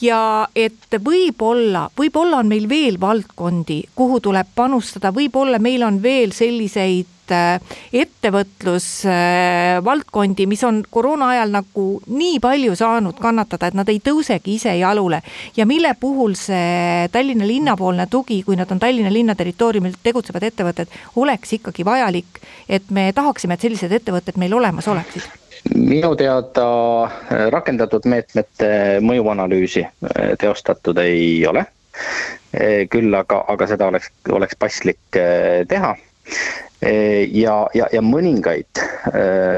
ja 0.00 0.22
et 0.54 0.98
võib-olla, 1.04 1.88
võib-olla 1.98 2.38
on 2.42 2.50
meil 2.50 2.68
veel 2.70 3.00
valdkondi, 3.00 3.82
kuhu 3.98 4.20
tuleb 4.22 4.54
panustada, 4.54 5.10
võib-olla 5.14 5.58
meil 5.58 5.82
on 5.82 6.02
veel 6.02 6.34
selliseid 6.36 7.17
äh, 7.34 7.60
ettevõtlusvaldkondi, 7.92 10.46
mis 10.50 10.64
on 10.64 10.82
koroona 10.90 11.28
ajal 11.34 11.50
nagu 11.54 12.02
nii 12.06 12.40
palju 12.40 12.76
saanud 12.78 13.14
kannatada, 13.20 13.66
et 13.68 13.74
nad 13.78 13.88
ei 13.88 14.00
tõusegi 14.04 14.54
ise 14.58 14.76
jalule. 14.78 15.22
ja 15.56 15.66
mille 15.66 15.94
puhul 16.00 16.34
see 16.34 17.08
Tallinna 17.12 17.46
linnapoolne 17.46 18.06
tugi, 18.10 18.42
kui 18.42 18.56
nad 18.56 18.70
on 18.70 18.78
Tallinna 18.78 19.12
linna 19.12 19.34
territooriumil 19.34 19.92
tegutsevad 20.02 20.42
ettevõtted, 20.42 20.86
oleks 21.16 21.52
ikkagi 21.52 21.84
vajalik, 21.84 22.26
et 22.68 22.90
me 22.90 23.12
tahaksime, 23.12 23.54
et 23.54 23.60
sellised 23.60 23.92
ettevõtted 23.92 24.36
meil 24.36 24.54
olemas 24.54 24.88
oleksid 24.88 25.22
minu 25.74 26.14
teada 26.16 26.66
rakendatud 27.50 28.06
meetmete 28.08 29.00
mõjuanalüüsi 29.04 29.84
äh, 29.84 30.32
teostatud 30.38 30.98
ei 31.02 31.46
ole. 31.46 31.64
Äh, 32.54 32.86
küll 32.90 33.14
aga, 33.14 33.42
aga 33.48 33.70
seda 33.70 33.88
oleks, 33.90 34.10
oleks 34.32 34.58
paslik 34.58 35.18
teha. 35.68 35.96
Ja, 36.80 37.54
ja, 37.74 37.86
ja 37.92 38.02
mõningaid 38.04 38.80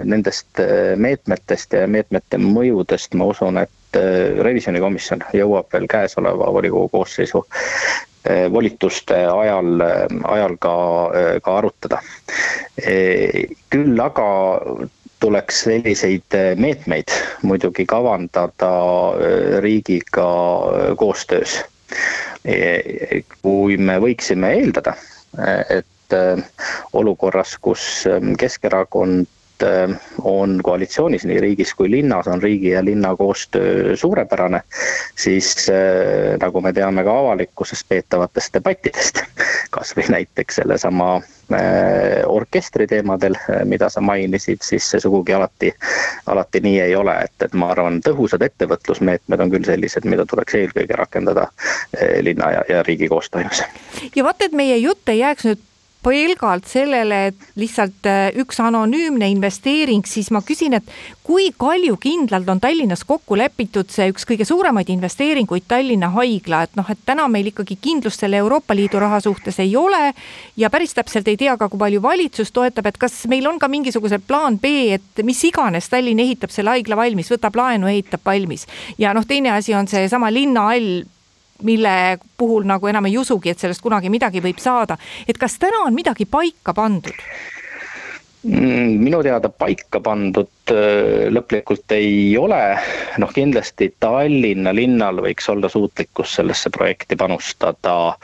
nendest 0.09 0.63
meetmetest 0.97 1.75
ja 1.77 1.87
meetmete 1.91 2.39
mõjudest 2.41 3.17
ma 3.19 3.27
usun, 3.33 3.59
et 3.61 3.99
revisjonikomisjon 4.41 5.27
jõuab 5.37 5.69
veel 5.75 5.89
käesoleva 5.91 6.53
volikogu 6.55 6.89
koosseisu 6.95 7.43
volituste 8.53 9.19
ajal, 9.27 9.83
ajal 10.29 10.57
ka, 10.61 10.73
ka 11.45 11.59
arutada. 11.59 12.01
küll 13.71 14.01
aga 14.05 14.29
tuleks 15.21 15.65
selliseid 15.67 16.37
äh, 16.37 16.57
meetmeid 16.57 17.13
muidugi 17.43 17.87
kavandada 17.87 18.73
äh, 19.13 19.61
riigiga 19.61 20.27
äh, 20.27 20.97
koostöös. 20.97 21.61
Kui 23.43 23.75
me 23.77 23.99
võiksime 24.01 24.53
eeldada, 24.57 24.95
et 25.69 25.85
olukorras, 26.93 27.59
kus 27.61 28.07
ähm, 28.07 28.35
Keskerakond 28.39 29.27
on 30.25 30.55
koalitsioonis 30.65 31.27
nii 31.29 31.41
riigis 31.45 31.75
kui 31.77 31.91
linnas, 31.93 32.31
on 32.33 32.41
riigi 32.43 32.71
ja 32.71 32.81
linna 32.85 33.11
koostöö 33.17 33.93
suurepärane, 33.97 34.63
siis 35.21 35.67
nagu 36.41 36.63
me 36.65 36.73
teame 36.73 37.05
ka 37.05 37.19
avalikkuses 37.19 37.85
peetavatest 37.89 38.57
debattidest, 38.57 39.21
kas 39.77 39.93
või 39.99 40.07
näiteks 40.17 40.63
sellesama 40.63 41.11
Äh, 41.53 42.23
orkestri 42.27 42.87
teemadel, 42.87 43.35
äh, 43.35 43.65
mida 43.65 43.89
sa 43.91 44.01
mainisid, 44.01 44.61
siis 44.63 44.87
see 44.91 45.01
sugugi 45.03 45.35
alati, 45.35 45.73
alati 46.31 46.61
nii 46.63 46.77
ei 46.81 46.95
ole, 46.95 47.17
et, 47.27 47.35
et 47.43 47.57
ma 47.59 47.73
arvan, 47.75 47.97
tõhusad 48.07 48.45
ettevõtlusmeetmed 48.47 49.43
on 49.43 49.51
küll 49.51 49.67
sellised, 49.67 50.07
mida 50.07 50.23
tuleks 50.31 50.55
eelkõige 50.61 50.95
rakendada 51.01 51.49
äh, 51.49 52.21
linna 52.23 52.53
ja, 52.55 52.63
ja 52.69 52.85
riigi 52.87 53.09
koostoimes. 53.11 53.65
ja 54.15 54.25
vaata, 54.29 54.47
et 54.47 54.55
meie 54.55 54.79
jutt 54.79 55.11
ei 55.11 55.25
jääks 55.25 55.49
nüüd 55.51 55.67
pelgalt 56.03 56.67
sellele, 56.69 57.27
et 57.31 57.47
lihtsalt 57.61 58.07
äh, 58.09 58.31
üks 58.41 58.61
anonüümne 58.63 59.29
investeering, 59.31 60.07
siis 60.09 60.31
ma 60.33 60.41
küsin, 60.47 60.79
et 60.79 60.89
kui 61.27 61.51
kaljukindlalt 61.61 62.49
on 62.49 62.61
Tallinnas 62.61 63.05
kokku 63.07 63.37
lepitud 63.39 63.91
see 63.93 64.09
üks 64.13 64.25
kõige 64.29 64.47
suuremaid 64.49 64.89
investeeringuid, 64.93 65.67
Tallinna 65.69 66.11
Haigla, 66.17 66.65
et 66.67 66.81
noh, 66.81 66.89
et 66.91 67.05
täna 67.07 67.29
meil 67.29 67.53
ikkagi 67.53 67.77
kindlust 67.83 68.25
selle 68.25 68.41
Euroopa 68.41 68.75
Liidu 68.77 69.03
raha 69.03 69.21
suhtes 69.21 69.61
ei 69.61 69.77
ole 69.77 70.15
ja 70.57 70.73
päris 70.73 70.97
täpselt 70.97 71.29
ei 71.29 71.39
tea 71.41 71.57
ka, 71.61 71.69
kui 71.69 71.81
palju 71.81 72.03
valitsus 72.03 72.53
toetab, 72.57 72.91
et 72.91 72.99
kas 73.01 73.23
meil 73.31 73.47
on 73.51 73.61
ka 73.61 73.69
mingisugune 73.69 74.19
plaan 74.25 74.59
B, 74.59 74.75
et 74.97 75.25
mis 75.27 75.45
iganes 75.49 75.93
Tallinn 75.93 76.25
ehitab 76.25 76.55
selle 76.55 76.75
haigla 76.75 76.99
valmis, 76.99 77.31
võtab 77.33 77.61
laenu, 77.61 77.91
ehitab 77.93 78.25
valmis. 78.25 78.67
Ja 78.99 79.13
noh, 79.17 79.29
teine 79.29 79.53
asi 79.55 79.77
on 79.77 79.89
seesama 79.91 80.33
linnahall 80.33 81.03
mille 81.63 82.19
puhul 82.37 82.67
nagu 82.69 82.87
enam 82.91 83.07
ei 83.07 83.19
usugi, 83.19 83.51
et 83.51 83.59
sellest 83.59 83.83
kunagi 83.83 84.11
midagi 84.11 84.43
võib 84.43 84.59
saada. 84.59 84.99
et 85.29 85.39
kas 85.39 85.59
täna 85.59 85.85
on 85.87 85.95
midagi 85.95 86.27
paika 86.27 86.75
pandud? 86.75 87.17
Mm, 88.43 89.03
minu 89.05 89.19
teada 89.21 89.51
paika 89.53 90.01
pandud 90.01 90.73
äh, 90.73 91.27
lõplikult 91.29 91.93
ei 91.93 92.39
ole, 92.41 92.61
noh 93.21 93.33
kindlasti 93.37 93.91
Tallinna 94.01 94.73
linnal 94.73 95.21
võiks 95.21 95.51
olla 95.53 95.69
suutlikkus 95.69 96.39
sellesse 96.39 96.73
projekti 96.73 97.19
panustada 97.21 98.15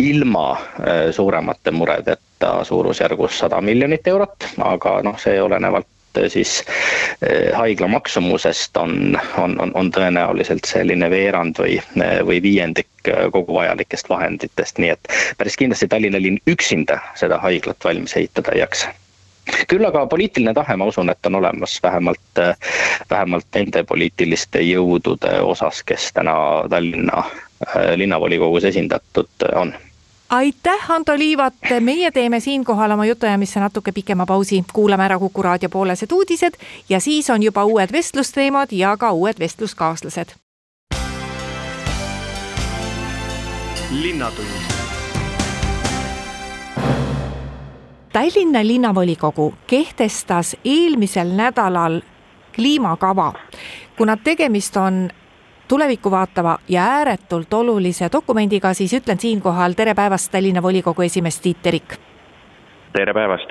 ilma 0.00 0.46
äh, 0.56 1.02
suuremate 1.12 1.74
muredeta 1.76 2.54
suurusjärgus 2.64 3.42
sada 3.42 3.60
miljonit 3.60 4.08
eurot, 4.08 4.48
aga 4.64 4.96
noh, 5.04 5.20
see 5.20 5.36
olenevalt 5.44 5.92
siis 6.28 6.64
eh, 7.22 7.52
haigla 7.54 7.88
maksumusest 7.88 8.76
on, 8.76 9.18
on, 9.38 9.60
on, 9.60 9.72
on 9.74 9.90
tõenäoliselt 9.92 10.68
selline 10.68 11.10
veerand 11.10 11.58
või, 11.62 11.78
või 12.26 12.42
viiendik 12.42 13.08
eh, 13.08 13.26
kogu 13.32 13.54
vajalikest 13.54 14.10
vahenditest, 14.10 14.78
nii 14.82 14.92
et 14.96 15.10
päris 15.38 15.56
kindlasti 15.56 15.88
Tallinna 15.88 16.20
linn 16.22 16.40
üksinda 16.46 17.00
seda 17.14 17.40
haiglat 17.42 17.84
valmis 17.84 18.16
ehitada 18.16 18.54
ei 18.54 18.64
jaksa. 18.64 18.92
Küll 19.70 19.86
aga 19.86 20.08
poliitiline 20.10 20.50
tahe, 20.54 20.74
ma 20.74 20.88
usun, 20.90 21.10
et 21.12 21.26
on 21.28 21.38
olemas 21.38 21.78
vähemalt, 21.82 22.42
eh, 22.42 22.54
vähemalt 23.10 23.46
nende 23.54 23.84
poliitiliste 23.86 24.62
jõudude 24.66 25.40
osas, 25.42 25.82
kes 25.86 26.12
täna 26.16 26.36
Tallinna 26.70 27.24
linnavolikogus 27.96 28.66
esindatud 28.68 29.46
on 29.56 29.70
aitäh, 30.28 30.90
Ando 30.90 31.18
Liivat, 31.18 31.54
meie 31.80 32.10
teeme 32.10 32.40
siinkohal 32.40 32.90
oma 32.90 33.06
jutuajamisse 33.06 33.60
natuke 33.60 33.92
pikema 33.92 34.26
pausi, 34.26 34.64
kuulame 34.72 35.04
ära 35.04 35.18
Kuku 35.18 35.42
raadio 35.42 35.68
poolesed 35.68 36.12
uudised 36.12 36.54
ja 36.88 37.00
siis 37.00 37.30
on 37.30 37.42
juba 37.42 37.64
uued 37.64 37.92
vestlusteemad 37.92 38.72
ja 38.72 38.96
ka 38.96 39.12
uued 39.12 39.38
vestluskaaslased. 39.38 40.28
linnatund. 43.90 44.48
Tallinna 48.12 48.66
linnavolikogu 48.66 49.54
kehtestas 49.66 50.56
eelmisel 50.64 51.28
nädalal 51.28 52.00
kliimakava, 52.54 53.32
kuna 53.96 54.16
tegemist 54.16 54.76
on 54.76 55.10
tulevikku 55.68 56.10
vaatava 56.10 56.58
ja 56.68 56.82
ääretult 56.82 57.54
olulise 57.54 58.08
dokumendiga, 58.12 58.74
siis 58.74 58.92
ütlen 58.94 59.18
siinkohal 59.18 59.72
tere 59.72 59.94
päevast, 59.94 60.32
Tallinna 60.32 60.62
volikogu 60.62 61.02
esimees 61.02 61.40
Tiit 61.40 61.62
Terik. 61.62 61.96
tere 62.92 63.14
päevast. 63.14 63.50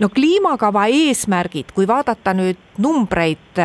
no 0.00 0.08
kliimakava 0.08 0.86
eesmärgid, 0.86 1.72
kui 1.74 1.86
vaadata 1.86 2.34
nüüd 2.34 2.60
numbreid, 2.78 3.62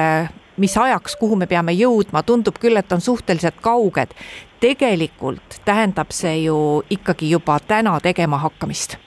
mis 0.57 0.77
ajaks, 0.77 1.15
kuhu 1.15 1.35
me 1.35 1.47
peame 1.47 1.71
jõudma, 1.71 2.23
tundub 2.23 2.57
küll, 2.59 2.77
et 2.77 2.91
on 2.91 3.01
suhteliselt 3.01 3.61
kauged. 3.61 4.15
tegelikult 4.59 5.59
tähendab 5.65 6.07
see 6.09 6.43
ju 6.43 6.83
ikkagi 6.89 7.29
juba 7.31 7.59
täna 7.67 7.99
tegema 7.99 8.37
hakkamist 8.37 8.97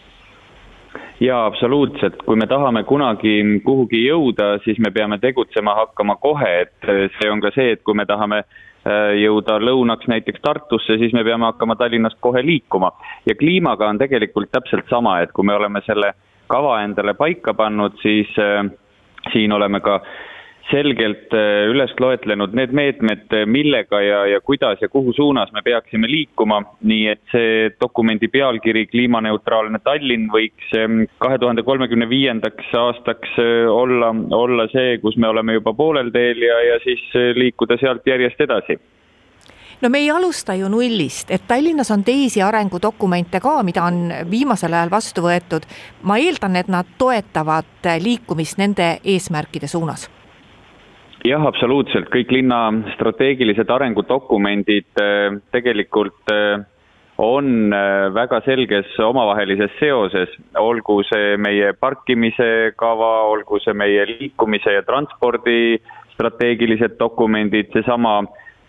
jaa, 1.20 1.46
absoluutselt, 1.46 2.22
kui 2.26 2.36
me 2.36 2.46
tahame 2.46 2.84
kunagi 2.84 3.60
kuhugi 3.64 4.06
jõuda, 4.06 4.58
siis 4.64 4.78
me 4.78 4.90
peame 4.90 5.18
tegutsema 5.18 5.74
hakkama 5.74 6.16
kohe, 6.16 6.60
et 6.60 6.76
see 7.18 7.30
on 7.30 7.40
ka 7.40 7.50
see, 7.54 7.72
et 7.72 7.82
kui 7.82 7.94
me 7.94 8.04
tahame 8.04 8.44
Äh, 8.44 8.65
jõuda 9.18 9.56
lõunaks 9.58 10.06
näiteks 10.06 10.40
Tartusse, 10.42 10.98
siis 10.98 11.12
me 11.12 11.24
peame 11.24 11.48
hakkama 11.48 11.74
Tallinnast 11.76 12.20
kohe 12.20 12.42
liikuma. 12.46 12.92
ja 13.26 13.34
kliimaga 13.34 13.88
on 13.88 13.98
tegelikult 13.98 14.50
täpselt 14.52 14.88
sama, 14.90 15.20
et 15.20 15.32
kui 15.32 15.44
me 15.44 15.54
oleme 15.54 15.82
selle 15.86 16.12
kava 16.46 16.82
endale 16.84 17.14
paika 17.14 17.54
pannud, 17.54 17.98
siis 18.02 18.30
äh, 18.38 18.62
siin 19.32 19.52
oleme 19.52 19.80
ka 19.80 19.94
äh, 19.94 20.35
selgelt 20.70 21.34
äh, 21.34 21.66
üles 21.70 21.92
loetlenud 22.00 22.54
need 22.56 22.72
meetmed, 22.74 23.26
äh, 23.34 23.44
millega 23.46 24.00
ja, 24.02 24.22
ja 24.26 24.40
kuidas 24.40 24.80
ja 24.82 24.88
kuhu 24.88 25.12
suunas 25.16 25.52
me 25.54 25.62
peaksime 25.62 26.10
liikuma, 26.10 26.62
nii 26.82 27.06
et 27.12 27.22
see 27.32 27.70
dokumendi 27.80 28.28
pealkiri 28.32 28.86
Kliimaneutraalne 28.90 29.80
Tallinn 29.84 30.26
võiks 30.32 30.74
ähm, 30.78 31.04
kahe 31.22 31.38
tuhande 31.38 31.62
kolmekümne 31.66 32.08
viiendaks 32.10 32.74
aastaks 32.74 33.38
äh, 33.42 33.70
olla, 33.70 34.10
olla 34.34 34.66
see, 34.72 34.98
kus 35.02 35.16
me 35.16 35.30
oleme 35.30 35.58
juba 35.60 35.74
poolel 35.76 36.10
teel 36.14 36.42
ja, 36.42 36.58
ja 36.72 36.82
siis 36.84 37.06
liikuda 37.38 37.78
sealt 37.80 38.06
järjest 38.06 38.42
edasi. 38.48 38.78
No 39.82 39.90
me 39.92 40.00
ei 40.00 40.08
alusta 40.10 40.54
ju 40.56 40.70
nullist, 40.72 41.30
et 41.30 41.44
Tallinnas 41.46 41.90
on 41.92 42.00
teisi 42.04 42.40
arengudokumente 42.42 43.42
ka, 43.44 43.58
mida 43.62 43.84
on 43.84 44.08
viimasel 44.30 44.72
ajal 44.72 44.90
vastu 44.90 45.26
võetud. 45.28 45.68
ma 46.02 46.16
eeldan, 46.16 46.56
et 46.56 46.72
nad 46.72 46.96
toetavad 46.98 47.92
liikumist 48.00 48.58
nende 48.58 48.96
eesmärkide 49.04 49.68
suunas 49.68 50.08
jah, 51.26 51.42
absoluutselt, 51.48 52.08
kõik 52.12 52.32
linna 52.34 52.60
strateegilised 52.94 53.70
arengudokumendid 53.72 55.02
äh, 55.02 55.36
tegelikult 55.54 56.32
äh, 56.32 56.64
on 57.16 57.72
väga 58.12 58.42
selges 58.44 58.90
omavahelises 59.00 59.72
seoses, 59.80 60.32
olgu 60.60 60.98
see 61.08 61.36
meie 61.40 61.70
parkimise 61.80 62.74
kava, 62.76 63.12
olgu 63.30 63.56
see 63.64 63.72
meie 63.72 64.04
liikumise 64.10 64.74
ja 64.74 64.82
transpordi 64.84 65.78
strateegilised 66.12 66.98
dokumendid, 67.00 67.72
seesama 67.72 68.18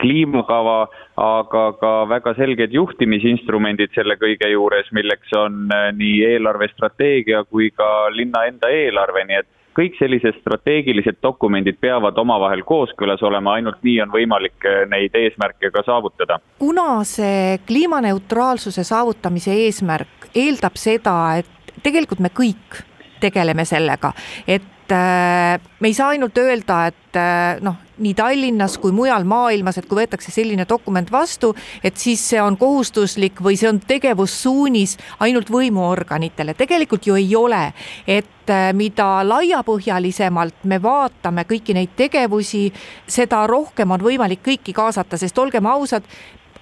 kliimakava, 0.01 0.87
aga 1.17 1.63
ka 1.81 1.91
väga 2.09 2.33
selged 2.37 2.73
juhtimisinstrumendid 2.75 3.95
selle 3.97 4.17
kõige 4.21 4.49
juures, 4.51 4.89
milleks 4.95 5.33
on 5.37 5.67
nii 5.97 6.17
eelarvestrateegia 6.31 7.43
kui 7.49 7.71
ka 7.75 7.89
linna 8.13 8.45
enda 8.51 8.71
eelarve, 8.73 9.25
nii 9.27 9.39
et 9.41 9.49
kõik 9.77 9.97
sellised 9.99 10.39
strateegilised 10.41 11.19
dokumendid 11.23 11.79
peavad 11.81 12.17
omavahel 12.17 12.63
kooskõlas 12.67 13.23
olema, 13.23 13.57
ainult 13.57 13.83
nii 13.85 13.99
on 14.05 14.13
võimalik 14.13 14.65
äh, 14.65 14.83
neid 14.89 15.15
eesmärke 15.17 15.71
ka 15.73 15.85
saavutada. 15.85 16.39
kuna 16.59 17.03
see 17.07 17.57
kliimaneutraalsuse 17.67 18.83
saavutamise 18.83 19.53
eesmärk 19.65 20.31
eeldab 20.35 20.77
seda, 20.79 21.17
et 21.41 21.75
tegelikult 21.83 22.23
me 22.23 22.33
kõik 22.33 22.81
tegeleme 23.21 23.65
sellega, 23.65 24.13
et 24.47 24.93
äh, 24.93 25.57
me 25.79 25.91
ei 25.91 25.97
saa 25.97 26.13
ainult 26.15 26.37
öelda, 26.37 26.85
et 26.91 27.21
noh, 27.65 27.86
nii 27.97 28.13
Tallinnas 28.13 28.77
kui 28.77 28.91
mujal 28.91 29.25
maailmas, 29.27 29.77
et 29.77 29.85
kui 29.89 30.01
võetakse 30.01 30.31
selline 30.31 30.65
dokument 30.69 31.11
vastu, 31.11 31.53
et 31.83 31.97
siis 31.97 32.21
see 32.29 32.41
on 32.41 32.57
kohustuslik 32.57 33.41
või 33.43 33.57
see 33.57 33.69
on 33.69 33.79
tegevussuunis 33.79 34.97
ainult 35.25 35.51
võimuorganitele, 35.53 36.53
tegelikult 36.57 37.07
ju 37.07 37.17
ei 37.17 37.35
ole. 37.35 37.73
et 38.07 38.49
äh, 38.49 38.73
mida 38.73 39.23
laiapõhjalisemalt 39.27 40.63
me 40.63 40.81
vaatame 40.81 41.43
kõiki 41.49 41.73
neid 41.73 41.95
tegevusi, 41.95 42.71
seda 43.07 43.45
rohkem 43.47 43.91
on 43.91 44.01
võimalik 44.01 44.43
kõiki 44.45 44.73
kaasata, 44.73 45.17
sest 45.17 45.37
olgem 45.37 45.65
ausad, 45.65 46.03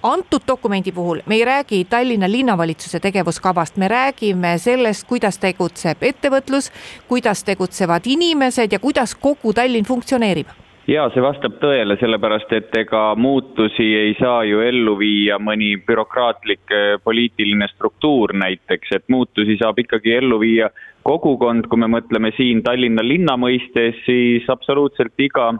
antud 0.02 0.42
dokumendi 0.48 0.92
puhul 0.92 1.22
me 1.26 1.34
ei 1.34 1.44
räägi 1.44 1.84
Tallinna 1.84 2.30
linnavalitsuse 2.30 3.00
tegevuskavast, 3.00 3.76
me 3.76 3.88
räägime 3.88 4.58
sellest, 4.58 5.06
kuidas 5.06 5.38
tegutseb 5.38 6.02
ettevõtlus, 6.02 6.70
kuidas 7.08 7.44
tegutsevad 7.44 8.06
inimesed 8.06 8.72
ja 8.72 8.78
kuidas 8.78 9.14
kogu 9.14 9.52
Tallinn 9.52 9.86
funktsioneerib 9.86 10.65
jaa, 10.86 11.06
see 11.14 11.22
vastab 11.22 11.58
tõele, 11.62 11.96
sellepärast 12.00 12.52
et 12.56 12.74
ega 12.78 13.02
muutusi 13.18 13.86
ei 13.98 14.14
saa 14.20 14.44
ju 14.46 14.60
ellu 14.62 14.96
viia 15.00 15.38
mõni 15.42 15.74
bürokraatlik 15.86 16.74
eh, 16.74 16.96
poliitiline 17.04 17.68
struktuur 17.74 18.34
näiteks, 18.38 18.92
et 18.98 19.08
muutusi 19.12 19.58
saab 19.60 19.80
ikkagi 19.82 20.14
ellu 20.20 20.38
viia 20.42 20.70
kogukond, 21.06 21.66
kui 21.70 21.78
me 21.82 21.90
mõtleme 21.90 22.32
siin 22.36 22.62
Tallinna 22.66 23.04
linna 23.06 23.36
mõistes, 23.38 23.98
siis 24.06 24.46
absoluutselt 24.50 25.18
iga 25.18 25.52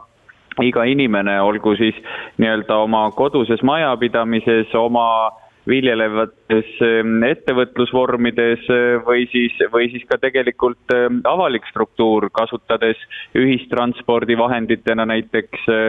iga 0.65 0.87
inimene, 0.89 1.35
olgu 1.45 1.75
siis 1.77 1.97
nii-öelda 2.41 2.79
oma 2.87 3.11
koduses 3.13 3.61
majapidamises, 3.67 4.71
oma 4.75 5.29
viljelevates 5.69 6.69
ähm, 6.85 7.23
ettevõtlusvormides 7.27 8.67
äh, 8.71 8.85
või 9.07 9.27
siis, 9.33 9.55
või 9.73 9.91
siis 9.93 10.05
ka 10.09 10.19
tegelikult 10.23 10.95
ähm, 10.95 11.23
avalik 11.27 11.67
struktuur, 11.71 12.29
kasutades 12.35 13.01
ühistranspordivahenditena 13.39 15.07
näiteks 15.11 15.67
äh, 15.73 15.89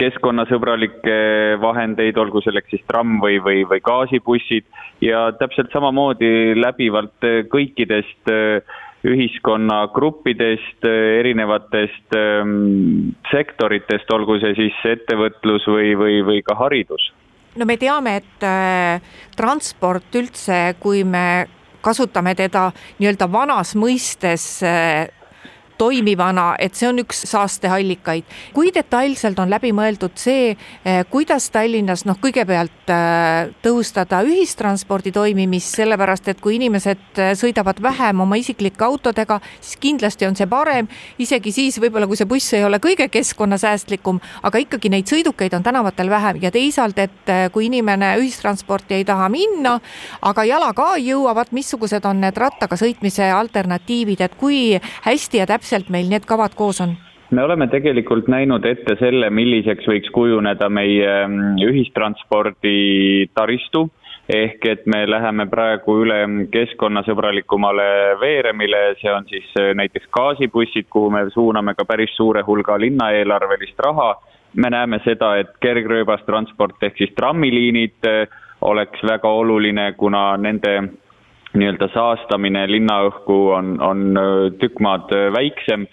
keskkonnasõbralikke 0.00 1.16
vahendeid, 1.60 2.16
olgu 2.16 2.40
selleks 2.40 2.72
siis 2.72 2.84
tramm 2.88 3.18
või, 3.20 3.36
või, 3.44 3.66
või 3.68 3.82
gaasibussid 3.84 4.64
ja 5.04 5.26
täpselt 5.36 5.74
samamoodi 5.74 6.56
läbivalt 6.56 7.28
äh, 7.28 7.42
kõikidest 7.52 8.32
ühiskonnagruppidest, 9.04 10.86
erinevatest 10.88 12.16
ähm, 12.16 13.12
sektoritest, 13.28 14.08
olgu 14.16 14.38
see 14.40 14.54
siis 14.56 14.78
ettevõtlus 14.94 15.68
või, 15.68 15.92
või, 16.00 16.22
või 16.24 16.40
ka 16.46 16.56
haridus 16.56 17.10
no 17.56 17.66
me 17.66 17.76
teame, 17.78 18.16
et 18.20 18.46
äh, 18.46 19.00
transport 19.36 20.16
üldse, 20.18 20.74
kui 20.80 21.04
me 21.04 21.46
kasutame 21.84 22.34
teda 22.38 22.70
nii-öelda 22.98 23.28
vanas 23.30 23.74
mõistes 23.76 24.46
äh, 24.64 25.06
toimivana, 25.78 26.54
et 26.58 26.76
see 26.78 26.88
on 26.88 27.00
üks 27.02 27.24
saasteallikaid. 27.28 28.24
kui 28.54 28.70
detailselt 28.74 29.38
on 29.38 29.50
läbi 29.50 29.72
mõeldud 29.74 30.14
see, 30.18 30.54
eh, 30.84 31.02
kuidas 31.10 31.50
Tallinnas 31.50 32.04
noh, 32.06 32.18
kõigepealt 32.22 32.90
eh, 32.92 33.50
tõhustada 33.62 34.22
ühistranspordi 34.26 35.12
toimimist, 35.12 35.74
sellepärast 35.74 36.28
et 36.28 36.40
kui 36.40 36.56
inimesed 36.56 37.18
eh, 37.18 37.32
sõidavad 37.38 37.82
vähem 37.82 38.20
oma 38.20 38.38
isiklike 38.38 38.84
autodega, 38.84 39.40
siis 39.60 39.78
kindlasti 39.82 40.28
on 40.28 40.38
see 40.38 40.46
parem, 40.46 40.88
isegi 41.18 41.52
siis 41.52 41.78
võib-olla, 41.82 42.06
kui 42.06 42.18
see 42.20 42.30
buss 42.30 42.54
ei 42.54 42.64
ole 42.64 42.78
kõige 42.82 43.08
keskkonnasäästlikum, 43.10 44.20
aga 44.42 44.62
ikkagi 44.62 44.92
neid 44.92 45.10
sõidukeid 45.10 45.54
on 45.58 45.66
tänavatel 45.66 46.10
vähem. 46.10 46.40
Ja 46.42 46.50
teisalt, 46.54 46.98
et 46.98 47.34
kui 47.52 47.66
inimene 47.66 48.14
ühistransporti 48.20 48.98
ei 49.00 49.04
taha 49.04 49.28
minna, 49.32 49.78
aga 50.22 50.44
jala 50.46 50.72
ka 50.76 50.94
ei 50.98 51.08
jõua, 51.10 51.34
vaat 51.34 51.52
missugused 51.56 52.04
on 52.06 52.20
need 52.22 52.38
rattaga 52.38 52.76
sõitmise 52.78 53.26
alternatiivid, 53.34 54.22
et 54.24 54.38
kui 54.38 54.78
hästi 55.04 55.42
ja 55.42 55.46
täpselt 55.50 55.63
täpselt 55.64 55.88
meil 55.88 56.10
need 56.12 56.28
kavad 56.28 56.52
koos 56.54 56.80
on? 56.84 56.96
me 57.34 57.42
oleme 57.42 57.66
tegelikult 57.72 58.28
näinud 58.28 58.66
ette 58.68 58.98
selle, 59.00 59.30
milliseks 59.32 59.86
võiks 59.88 60.10
kujuneda 60.12 60.68
meie 60.68 61.08
mm, 61.24 61.56
ühistranspordi 61.64 63.30
taristu 63.34 63.88
ehk 64.28 64.66
et 64.68 64.84
me 64.86 65.00
läheme 65.08 65.46
praegu 65.48 65.96
üle 66.04 66.20
keskkonnasõbralikumale 66.52 67.88
veeremile, 68.20 68.82
see 69.00 69.12
on 69.12 69.24
siis 69.28 69.48
äh, 69.60 69.72
näiteks 69.76 70.12
gaasibussid, 70.12 70.90
kuhu 70.92 71.10
me 71.10 71.24
suuname 71.32 71.74
ka 71.74 71.88
päris 71.88 72.12
suure 72.16 72.44
hulga 72.44 72.76
linnaeelarvelist 72.80 73.80
raha. 73.88 74.14
me 74.54 74.70
näeme 74.70 75.00
seda, 75.04 75.36
et 75.40 75.56
kergrööbastransport 75.64 76.82
ehk 76.82 77.00
siis 77.00 77.16
trammiliinid 77.16 78.04
äh, 78.06 78.28
oleks 78.60 79.00
väga 79.02 79.28
oluline, 79.28 79.92
kuna 79.96 80.36
nende 80.36 80.76
nii-öelda 81.58 81.88
saastamine 81.94 82.66
linnaõhku 82.70 83.38
on, 83.54 83.76
on 83.82 84.18
tükk 84.60 84.82
maad 84.84 85.12
väiksem. 85.34 85.86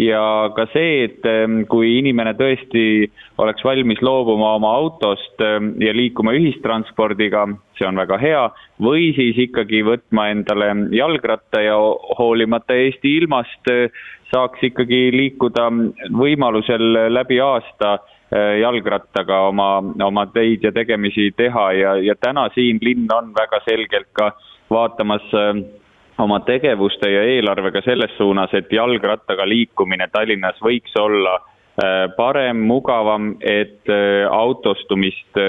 Ja 0.00 0.48
ka 0.56 0.64
see, 0.72 1.04
et 1.04 1.26
kui 1.68 1.98
inimene 1.98 2.32
tõesti 2.38 3.10
oleks 3.42 3.60
valmis 3.64 4.00
loobuma 4.00 4.54
oma 4.56 4.70
autost 4.78 5.42
ja 5.42 5.92
liikuma 5.92 6.32
ühistranspordiga, 6.38 7.44
see 7.76 7.84
on 7.84 8.00
väga 8.00 8.16
hea, 8.22 8.46
või 8.80 9.10
siis 9.18 9.36
ikkagi 9.50 9.82
võtma 9.84 10.30
endale 10.32 10.70
jalgratta 10.96 11.60
ja 11.60 11.76
hoolimata 12.16 12.78
Eesti 12.86 13.18
ilmast 13.18 13.68
saaks 14.32 14.64
ikkagi 14.64 15.10
liikuda 15.12 15.68
võimalusel 16.16 17.12
läbi 17.12 17.42
aasta 17.44 17.98
jalgrattaga 18.32 19.42
oma, 19.50 19.82
oma 20.00 20.24
teid 20.32 20.64
ja 20.64 20.72
tegemisi 20.72 21.34
teha. 21.36 21.66
Ja, 21.76 21.92
ja 22.00 22.16
täna 22.16 22.46
siin 22.54 22.80
linn 22.80 23.12
on 23.12 23.34
väga 23.36 23.60
selgelt 23.66 24.08
ka 24.16 24.30
äh, 24.32 24.51
vaatamas 24.72 25.30
äh, 25.36 25.62
oma 26.22 26.40
tegevuste 26.46 27.10
ja 27.10 27.22
eelarvega 27.36 27.82
selles 27.84 28.12
suunas, 28.18 28.52
et 28.54 28.72
jalgrattaga 28.72 29.46
liikumine 29.48 30.08
Tallinnas 30.12 30.60
võiks 30.64 30.94
olla 31.00 31.38
äh, 31.38 32.06
parem, 32.16 32.62
mugavam, 32.68 33.32
et 33.40 33.90
äh, 33.90 34.26
autostumist 34.28 35.40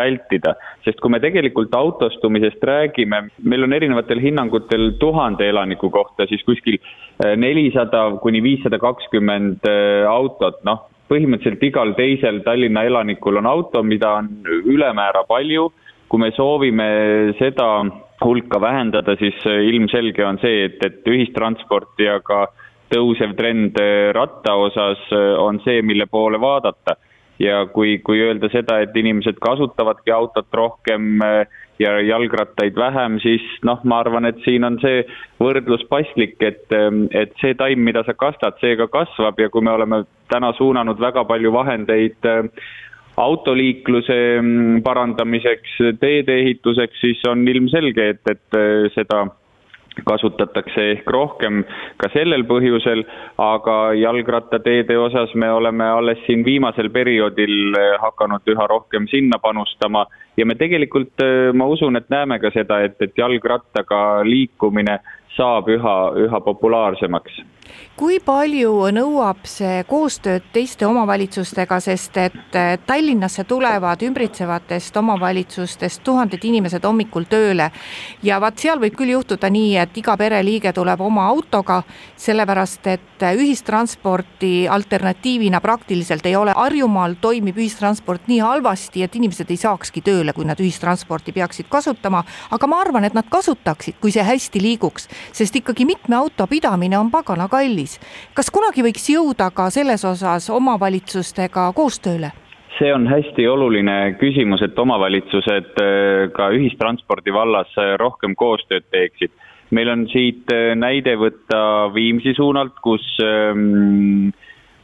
vältida. 0.00 0.54
sest 0.84 1.00
kui 1.00 1.10
me 1.10 1.20
tegelikult 1.20 1.74
autostumisest 1.74 2.64
räägime, 2.64 3.28
meil 3.42 3.64
on 3.64 3.72
erinevatel 3.72 4.20
hinnangutel 4.20 4.92
tuhande 5.00 5.48
elaniku 5.48 5.90
kohta 5.90 6.26
siis 6.26 6.44
kuskil 6.44 6.78
nelisada 7.36 8.10
kuni 8.22 8.42
viissada 8.42 8.78
kakskümmend 8.78 9.66
autot, 10.06 10.62
noh, 10.64 10.86
põhimõtteliselt 11.08 11.64
igal 11.68 11.94
teisel 11.98 12.42
Tallinna 12.44 12.84
elanikul 12.88 13.40
on 13.40 13.48
auto, 13.48 13.82
mida 13.82 14.18
on 14.20 14.30
ülemäära 14.68 15.24
palju. 15.28 15.70
Kui 16.08 16.20
me 16.22 16.30
soovime 16.36 16.88
seda 17.38 17.68
hulka 18.24 18.60
vähendada, 18.60 19.16
siis 19.16 19.36
äh, 19.46 19.62
ilmselge 19.70 20.24
on 20.26 20.40
see, 20.42 20.64
et, 20.68 20.80
et 20.84 21.06
ühistransport 21.06 22.00
ja 22.02 22.18
ka 22.24 22.48
tõusev 22.92 23.36
trend 23.38 23.78
äh, 23.82 24.08
ratta 24.16 24.56
osas 24.58 25.04
äh, 25.12 25.34
on 25.38 25.60
see, 25.64 25.82
mille 25.82 26.08
poole 26.10 26.40
vaadata. 26.40 26.98
ja 27.38 27.60
kui, 27.70 28.00
kui 28.02 28.18
öelda 28.18 28.48
seda, 28.50 28.80
et 28.82 28.96
inimesed 28.98 29.36
kasutavadki 29.38 30.10
autot 30.10 30.48
rohkem 30.58 31.20
ja 31.78 31.92
jalgrattaid 32.02 32.74
vähem, 32.74 33.20
siis 33.22 33.44
noh, 33.62 33.78
ma 33.86 34.00
arvan, 34.02 34.26
et 34.26 34.40
siin 34.42 34.66
on 34.66 34.80
see 34.82 35.04
võrdlus 35.38 35.84
paslik, 35.86 36.34
et, 36.42 36.66
et 37.14 37.38
see 37.38 37.54
taim, 37.54 37.84
mida 37.86 38.02
sa 38.02 38.16
kastad, 38.18 38.58
see 38.58 38.74
ka 38.80 38.88
kasvab 38.90 39.38
ja 39.38 39.52
kui 39.54 39.62
me 39.62 39.70
oleme 39.70 40.00
täna 40.34 40.50
suunanud 40.58 40.98
väga 40.98 41.22
palju 41.30 41.54
vahendeid 41.54 42.26
autoliikluse 43.18 44.18
mm, 44.40 44.80
parandamiseks, 44.86 45.76
teede 46.00 46.38
ehituseks, 46.42 47.00
siis 47.00 47.22
on 47.28 47.46
ilmselge, 47.48 48.08
et, 48.14 48.24
et 48.30 48.58
äh, 48.58 48.86
seda 48.94 49.26
kasutatakse 50.06 50.84
ehk 50.92 51.10
rohkem 51.10 51.62
ka 51.98 52.10
sellel 52.12 52.44
põhjusel, 52.46 53.02
aga 53.42 53.76
jalgrattateede 53.98 54.98
osas 54.98 55.34
me 55.34 55.50
oleme 55.50 55.88
alles 55.90 56.20
siin 56.26 56.44
viimasel 56.46 56.90
perioodil 56.94 57.74
äh, 57.74 57.96
hakanud 58.02 58.46
üha 58.54 58.66
rohkem 58.70 59.08
sinna 59.10 59.40
panustama 59.42 60.06
ja 60.38 60.46
me 60.46 60.54
tegelikult, 60.54 61.14
äh, 61.24 61.50
ma 61.54 61.66
usun, 61.66 61.98
et 61.98 62.10
näeme 62.14 62.38
ka 62.38 62.52
seda, 62.54 62.82
et, 62.86 62.98
et 63.02 63.16
jalgrattaga 63.18 64.22
liikumine 64.26 65.00
saab 65.38 65.70
üha, 65.70 65.96
üha 66.26 66.40
populaarsemaks. 66.44 67.44
kui 67.98 68.16
palju 68.24 68.70
nõuab 68.94 69.42
see 69.50 69.82
koostööd 69.90 70.46
teiste 70.54 70.86
omavalitsustega, 70.86 71.80
sest 71.84 72.16
et 72.22 72.56
eh, 72.56 72.76
Tallinnasse 72.86 73.44
tulevad 73.44 74.02
ümbritsevatest 74.06 74.96
omavalitsustest 74.96 76.02
tuhanded 76.06 76.44
inimesed 76.48 76.86
hommikul 76.86 77.26
tööle 77.28 77.68
ja 78.22 78.38
vaat 78.40 78.62
seal 78.62 78.80
võib 78.80 78.96
küll 78.96 79.12
juhtuda 79.12 79.50
nii, 79.52 79.74
et 79.82 79.98
iga 80.00 80.16
pereliige 80.16 80.72
tuleb 80.72 81.02
oma 81.04 81.26
autoga, 81.28 81.82
sellepärast 82.16 82.86
et 82.94 83.26
ühistransporti 83.26 84.68
alternatiivina 84.70 85.60
praktiliselt 85.60 86.26
ei 86.26 86.36
ole. 86.38 86.54
Harjumaal 86.56 87.18
toimib 87.20 87.58
ühistransport 87.58 88.30
nii 88.30 88.40
halvasti, 88.40 89.02
et 89.02 89.18
inimesed 89.18 89.50
ei 89.50 89.60
saakski 89.60 90.02
tööle, 90.06 90.32
kui 90.32 90.46
nad 90.48 90.60
ühistransporti 90.62 91.34
peaksid 91.36 91.68
kasutama, 91.68 92.24
aga 92.54 92.70
ma 92.70 92.80
arvan, 92.80 93.04
et 93.04 93.18
nad 93.18 93.28
kasutaksid, 93.28 93.98
kui 94.00 94.14
see 94.14 94.24
hästi 94.24 94.62
liiguks, 94.62 95.10
sest 95.32 95.56
ikkagi 95.62 95.84
mitme 95.88 96.16
auto 96.16 96.46
pidamine 96.46 96.98
on 96.98 97.10
pagana 97.10 97.48
kallis 97.48 97.98
kas 98.34 98.50
kunagi 98.50 98.84
võiks 98.86 99.08
jõuda 99.12 99.50
ka 99.54 99.70
selles 99.70 100.04
osas 100.04 100.50
omavalitsustega 100.50 101.72
koostööle? 101.76 102.32
see 102.78 102.94
on 102.94 103.06
hästi 103.10 103.46
oluline 103.50 103.96
küsimus, 104.20 104.62
et 104.62 104.78
omavalitsused 104.78 105.78
äh, 105.82 106.28
ka 106.34 106.50
ühistranspordi 106.54 107.34
vallas 107.34 107.70
äh, 107.80 107.94
rohkem 108.00 108.36
koostööd 108.38 108.86
teeksid. 108.94 109.32
meil 109.70 109.90
on 109.92 110.06
siit 110.12 110.48
äh, 110.54 110.74
näide 110.78 111.16
võtta 111.20 111.90
Viimsi 111.94 112.34
suunalt, 112.36 112.78
kus 112.82 113.04
ähm, 113.24 114.30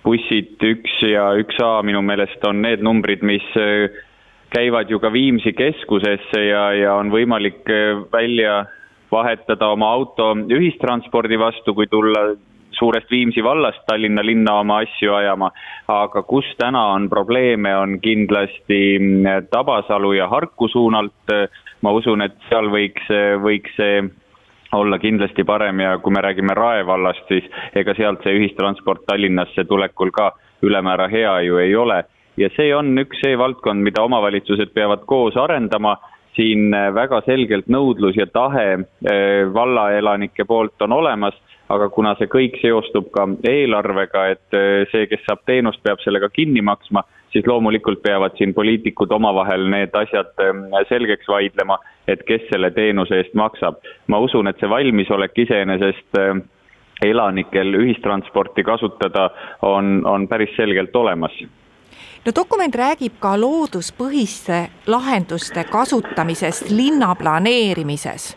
bussid 0.04 0.60
üks 0.60 0.98
ja 1.08 1.30
üks 1.40 1.60
A 1.62 1.78
minu 1.82 2.02
meelest 2.02 2.42
on 2.44 2.60
need 2.62 2.82
numbrid, 2.84 3.22
mis 3.22 3.46
käivad 4.52 4.90
ju 4.90 5.00
ka 5.00 5.12
Viimsi 5.12 5.54
keskusesse 5.56 6.42
ja, 6.44 6.66
ja 6.76 6.98
on 6.98 7.12
võimalik 7.14 7.64
välja 8.12 8.64
vahetada 9.14 9.70
oma 9.72 9.92
auto 9.94 10.32
ühistranspordi 10.34 11.38
vastu, 11.38 11.74
kui 11.74 11.86
tulla 11.86 12.32
suurest 12.74 13.10
Viimsi 13.10 13.42
vallast 13.44 13.84
Tallinna 13.86 14.24
linna 14.26 14.58
oma 14.60 14.80
asju 14.82 15.14
ajama, 15.14 15.50
aga 15.88 16.22
kus 16.26 16.48
täna 16.58 16.82
on 16.96 17.08
probleeme, 17.10 17.76
on 17.76 18.00
kindlasti 18.02 18.80
mm, 18.98 19.48
Tabasalu 19.50 20.12
ja 20.18 20.28
Harku 20.28 20.68
suunalt, 20.68 21.34
ma 21.82 21.92
usun, 21.94 22.26
et 22.26 22.36
seal 22.48 22.70
võiks, 22.72 23.08
võiks 23.44 23.76
see 23.78 24.02
olla 24.74 24.98
kindlasti 24.98 25.44
parem 25.46 25.80
ja 25.80 25.98
kui 26.02 26.12
me 26.12 26.22
räägime 26.24 26.54
Rae 26.54 26.86
vallast, 26.86 27.28
siis 27.28 27.46
ega 27.78 27.94
sealt 27.94 28.24
see 28.24 28.34
ühistransport 28.40 29.04
Tallinnasse 29.06 29.64
tulekul 29.70 30.10
ka 30.10 30.32
ülemäära 30.64 31.08
hea 31.08 31.40
ju 31.46 31.60
ei 31.62 31.76
ole. 31.76 32.04
ja 32.36 32.48
see 32.56 32.72
on 32.74 32.98
üks 32.98 33.20
see 33.22 33.36
valdkond, 33.38 33.84
mida 33.86 34.02
omavalitsused 34.02 34.72
peavad 34.74 35.04
koos 35.06 35.36
arendama, 35.38 35.92
siin 36.36 36.70
väga 36.94 37.20
selgelt 37.26 37.68
nõudlus 37.70 38.16
ja 38.18 38.26
tahe 38.26 38.68
eh, 38.74 39.42
vallaelanike 39.54 40.44
poolt 40.48 40.82
on 40.82 40.92
olemas 40.92 41.34
aga 41.72 41.88
kuna 41.92 42.14
see 42.18 42.28
kõik 42.30 42.58
seostub 42.60 43.10
ka 43.14 43.26
eelarvega, 43.48 44.26
et 44.34 44.56
eh, 44.56 44.84
see, 44.92 45.08
kes 45.10 45.24
saab 45.26 45.44
teenust, 45.48 45.82
peab 45.84 46.02
selle 46.04 46.20
ka 46.22 46.30
kinni 46.32 46.62
maksma, 46.64 47.04
siis 47.32 47.46
loomulikult 47.48 48.02
peavad 48.04 48.36
siin 48.38 48.54
poliitikud 48.56 49.12
omavahel 49.16 49.66
need 49.72 49.94
asjad 49.96 50.32
eh, 50.44 50.64
selgeks 50.90 51.28
vaidlema, 51.30 51.78
et 52.08 52.24
kes 52.28 52.44
selle 52.50 52.70
teenuse 52.76 53.22
eest 53.22 53.34
maksab. 53.38 53.80
ma 54.08 54.20
usun, 54.20 54.48
et 54.48 54.60
see 54.60 54.70
valmisolek 54.70 55.44
iseenesest 55.46 56.20
eh, 56.20 56.34
elanikel 57.04 57.74
ühistransporti 57.80 58.64
kasutada 58.64 59.30
on, 59.62 60.00
on 60.06 60.28
päris 60.28 60.52
selgelt 60.56 60.94
olemas 60.96 61.34
no 62.24 62.32
dokument 62.36 62.74
räägib 62.74 63.18
ka 63.20 63.34
looduspõhiste 63.40 64.60
lahenduste 64.86 65.64
kasutamisest 65.70 66.70
linna 66.70 67.14
planeerimises. 67.14 68.36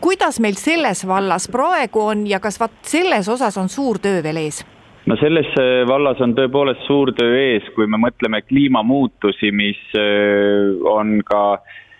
kuidas 0.00 0.40
meil 0.40 0.56
selles 0.60 1.06
vallas 1.06 1.48
praegu 1.48 2.00
on 2.00 2.26
ja 2.26 2.40
kas 2.40 2.60
vaat 2.60 2.72
selles 2.82 3.28
osas 3.28 3.56
on 3.56 3.68
suur 3.68 3.98
töö 3.98 4.22
veel 4.22 4.36
ees? 4.36 4.64
no 5.06 5.16
selles 5.16 5.48
äh, 5.60 5.86
vallas 5.88 6.20
on 6.20 6.34
tõepoolest 6.34 6.86
suur 6.86 7.12
töö 7.16 7.34
ees, 7.40 7.66
kui 7.74 7.86
me 7.86 8.00
mõtleme 8.00 8.42
kliimamuutusi, 8.42 9.52
mis 9.52 9.82
äh, 9.94 10.76
on 10.90 11.20
ka 11.26 11.58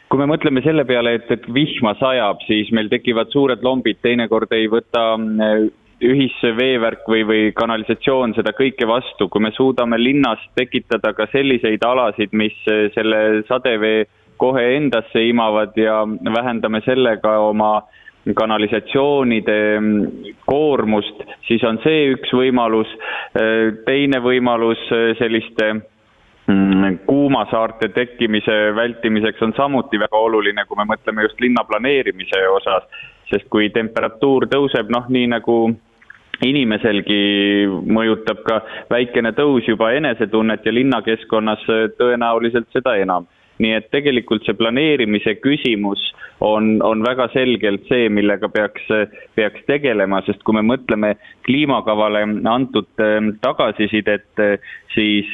kui 0.08 0.20
me 0.22 0.28
mõtleme 0.30 0.62
selle 0.62 0.84
peale, 0.86 1.16
et, 1.18 1.30
et 1.34 1.46
vihma 1.50 1.96
sajab, 1.98 2.42
siis 2.46 2.70
meil 2.74 2.88
tekivad 2.88 3.32
suured 3.34 3.64
lombid, 3.66 3.98
teinekord 4.06 4.52
ei 4.54 4.68
võta 4.70 5.08
äh, 5.16 5.66
ühisveevärk 6.04 7.06
või, 7.08 7.22
või 7.24 7.42
kanalisatsioon 7.56 8.34
seda 8.36 8.52
kõike 8.56 8.88
vastu, 8.88 9.30
kui 9.32 9.40
me 9.40 9.50
suudame 9.56 9.98
linnas 10.00 10.42
tekitada 10.58 11.14
ka 11.16 11.28
selliseid 11.32 11.84
alasid, 11.86 12.34
mis 12.36 12.56
selle 12.94 13.42
sadevee 13.48 14.04
kohe 14.36 14.64
endasse 14.76 15.22
imavad 15.28 15.76
ja 15.80 16.02
vähendame 16.04 16.82
sellega 16.84 17.38
oma 17.40 17.80
kanalisatsioonide 18.34 19.58
koormust, 20.46 21.22
siis 21.46 21.64
on 21.64 21.78
see 21.84 22.10
üks 22.14 22.32
võimalus. 22.34 22.90
teine 23.86 24.20
võimalus 24.20 24.82
selliste 25.18 25.72
mm, 26.46 26.98
kuumasaarte 27.06 27.88
tekkimise 27.94 28.74
vältimiseks 28.74 29.42
on 29.42 29.54
samuti 29.56 29.98
väga 29.98 30.18
oluline, 30.18 30.64
kui 30.66 30.76
me 30.76 30.88
mõtleme 30.90 31.22
just 31.22 31.40
linna 31.40 31.64
planeerimise 31.64 32.42
osas, 32.48 32.88
sest 33.30 33.48
kui 33.50 33.70
temperatuur 33.74 34.46
tõuseb, 34.50 34.90
noh, 34.92 35.08
nii 35.10 35.30
nagu 35.34 35.56
inimeselgi 36.44 37.66
mõjutab 37.88 38.42
ka 38.46 38.60
väikene 38.90 39.32
tõus 39.36 39.68
juba 39.68 39.92
enesetunnet 39.96 40.66
ja 40.66 40.74
linnakeskkonnas 40.74 41.64
tõenäoliselt 41.98 42.68
seda 42.72 42.96
enam. 43.00 43.26
nii 43.56 43.72
et 43.72 43.86
tegelikult 43.88 44.44
see 44.44 44.52
planeerimise 44.52 45.32
küsimus 45.40 46.00
on, 46.44 46.82
on 46.84 47.00
väga 47.00 47.30
selgelt 47.32 47.86
see, 47.88 48.10
millega 48.12 48.50
peaks, 48.52 48.84
peaks 49.32 49.62
tegelema, 49.64 50.20
sest 50.26 50.42
kui 50.44 50.58
me 50.58 50.60
mõtleme 50.60 51.14
kliimakavale 51.48 52.20
antud 52.52 53.00
eh, 53.00 53.30
tagasisidet, 53.40 54.28
siis 54.92 55.32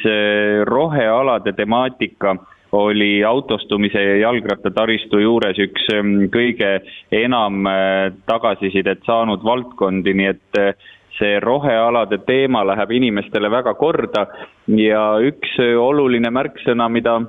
rohealade 0.71 1.51
temaatika 1.59 2.37
oli 2.73 3.23
autostumise 3.23 4.01
ja 4.03 4.15
jalgrattataristu 4.17 5.19
juures 5.21 5.59
üks 5.61 5.85
kõige 6.33 6.71
enam 7.13 7.67
äh, 7.69 8.09
tagasisidet 8.25 9.05
saanud 9.05 9.43
valdkondi, 9.45 10.13
nii 10.17 10.29
et 10.31 10.59
äh, 10.59 10.73
see 11.19 11.37
rohealade 11.43 12.17
teema 12.25 12.63
läheb 12.65 12.95
inimestele 12.97 13.51
väga 13.53 13.75
korda 13.77 14.25
ja 14.73 15.03
üks 15.21 15.53
äh, 15.61 15.75
oluline 15.77 16.33
märksõna, 16.33 16.89
mida 16.89 17.19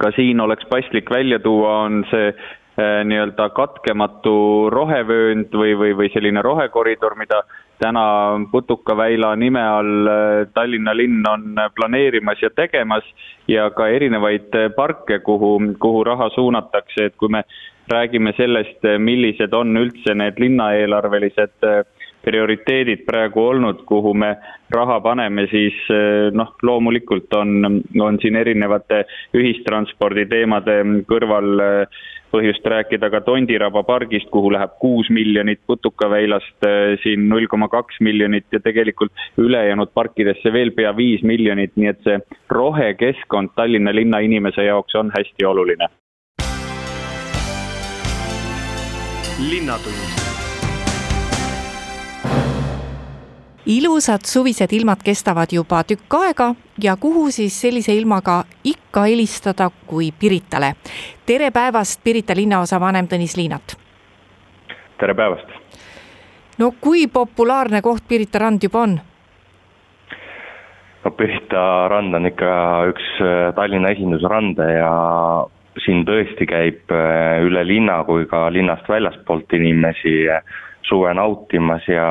ka 0.00 0.12
siin 0.16 0.40
oleks 0.40 0.64
paslik 0.70 1.10
välja 1.10 1.40
tuua, 1.42 1.82
on 1.88 2.04
see 2.10 2.32
nii-öelda 2.80 3.50
katkematu 3.52 4.70
rohevöönd 4.72 5.52
või, 5.52 5.74
või, 5.76 5.90
või 5.98 6.06
selline 6.14 6.40
rohekoridor, 6.40 7.12
mida 7.18 7.42
täna 7.80 8.04
Putukaväila 8.52 9.36
nime 9.36 9.62
all 9.62 10.06
äh, 10.06 10.46
Tallinna 10.54 10.96
linn 10.96 11.24
on 11.28 11.58
äh, 11.58 11.70
planeerimas 11.74 12.42
ja 12.42 12.50
tegemas 12.50 13.04
ja 13.48 13.70
ka 13.70 13.88
erinevaid 13.88 14.54
äh, 14.54 14.68
parke, 14.76 15.18
kuhu, 15.18 15.54
kuhu 15.78 16.04
raha 16.04 16.30
suunatakse, 16.34 17.08
et 17.10 17.16
kui 17.16 17.28
me 17.28 17.42
räägime 17.90 18.32
sellest, 18.36 18.84
millised 19.02 19.54
on 19.56 19.74
üldse 19.76 20.14
need 20.14 20.38
linnaeelarvelised 20.38 21.64
prioriteedid 22.22 23.02
praegu 23.06 23.42
olnud, 23.48 23.80
kuhu 23.88 24.12
me 24.14 24.28
raha 24.70 25.00
paneme, 25.02 25.48
siis 25.50 25.74
noh, 26.36 26.52
loomulikult 26.62 27.34
on, 27.34 27.80
on 27.98 28.20
siin 28.22 28.36
erinevate 28.38 29.00
ühistranspordi 29.34 30.28
teemade 30.30 30.76
kõrval 31.10 31.64
põhjust 32.32 32.66
rääkida 32.66 33.10
ka 33.10 33.20
Tondiraba 33.26 33.82
pargist, 33.86 34.30
kuhu 34.30 34.52
läheb 34.54 34.76
kuus 34.82 35.10
miljonit, 35.10 35.60
Putukaväilast 35.66 36.66
äh, 36.66 36.96
siin 37.02 37.28
null 37.28 37.46
koma 37.50 37.68
kaks 37.68 38.00
miljonit 38.00 38.46
ja 38.52 38.60
tegelikult 38.60 39.12
ülejäänud 39.38 39.92
parkidesse 39.94 40.52
veel 40.52 40.72
pea 40.76 40.96
viis 40.96 41.22
miljonit, 41.22 41.76
nii 41.76 41.92
et 41.92 42.02
see 42.06 42.18
rohekeskkond 42.50 43.54
Tallinna 43.56 43.94
linna 43.94 44.22
inimese 44.24 44.64
jaoks 44.64 44.94
on 44.94 45.12
hästi 45.16 45.44
oluline. 45.44 45.88
linnatund 49.40 50.29
ilusad 53.66 54.20
suvised 54.24 54.72
ilmad 54.72 55.02
kestavad 55.04 55.52
juba 55.52 55.82
tükk 55.84 56.14
aega 56.14 56.54
ja 56.82 56.96
kuhu 56.96 57.30
siis 57.30 57.60
sellise 57.60 57.94
ilmaga 57.94 58.44
ikka 58.64 59.02
helistada 59.02 59.70
kui 59.86 60.12
Piritale. 60.12 60.74
tere 61.26 61.50
päevast, 61.50 62.00
Pirita 62.04 62.36
linnaosa 62.36 62.80
vanem 62.80 63.06
Tõnis 63.06 63.36
Liinat. 63.36 63.76
tere 64.98 65.14
päevast. 65.14 65.48
no 66.58 66.72
kui 66.80 67.06
populaarne 67.06 67.82
koht 67.82 68.08
Pirita 68.08 68.38
rand 68.38 68.62
juba 68.62 68.80
on? 68.80 69.00
no 71.04 71.10
Pirita 71.10 71.88
rand 71.88 72.14
on 72.14 72.26
ikka 72.26 72.84
üks 72.88 73.20
äh, 73.20 73.54
Tallinna 73.54 73.88
esindusrande 73.88 74.72
ja 74.72 74.92
siin 75.84 76.04
tõesti 76.04 76.46
käib 76.46 76.90
äh, 76.92 77.44
üle 77.44 77.66
linna 77.66 78.04
kui 78.04 78.26
ka 78.26 78.48
linnast 78.52 78.88
väljaspoolt 78.88 79.52
inimesi 79.52 80.28
äh, 80.28 80.42
suve 80.88 81.14
nautimas 81.14 81.88
ja 81.88 82.06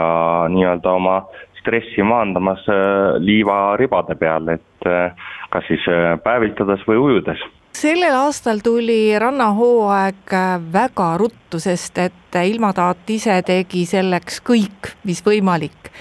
nii-öelda 0.49 0.91
oma 0.91 1.21
stressi 1.59 2.03
maandamas 2.03 2.59
äh, 2.69 3.19
liivaribade 3.19 4.15
peal, 4.15 4.47
et 4.47 4.87
äh, 4.87 5.15
kas 5.53 5.67
siis 5.67 5.85
äh, 5.91 6.15
päevitades 6.23 6.85
või 6.87 6.99
ujudes 7.05 7.43
sellel 7.79 8.15
aastal 8.17 8.59
tuli 8.63 9.13
rannahooaeg 9.19 10.33
väga 10.73 11.09
ruttu, 11.21 11.59
sest 11.63 11.99
et 12.01 12.35
ilmataat 12.43 13.11
ise 13.13 13.37
tegi 13.45 13.85
selleks 13.87 14.41
kõik, 14.43 14.89
mis 15.07 15.21
võimalik. 15.23 15.91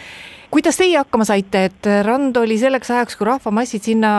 kuidas 0.50 0.80
teie 0.80 0.96
hakkama 0.98 1.28
saite, 1.28 1.64
et 1.68 1.90
rand 2.06 2.36
oli 2.40 2.58
selleks 2.58 2.90
ajaks, 2.90 3.16
kui 3.16 3.28
rahvamassid 3.28 3.84
sinna 3.92 4.12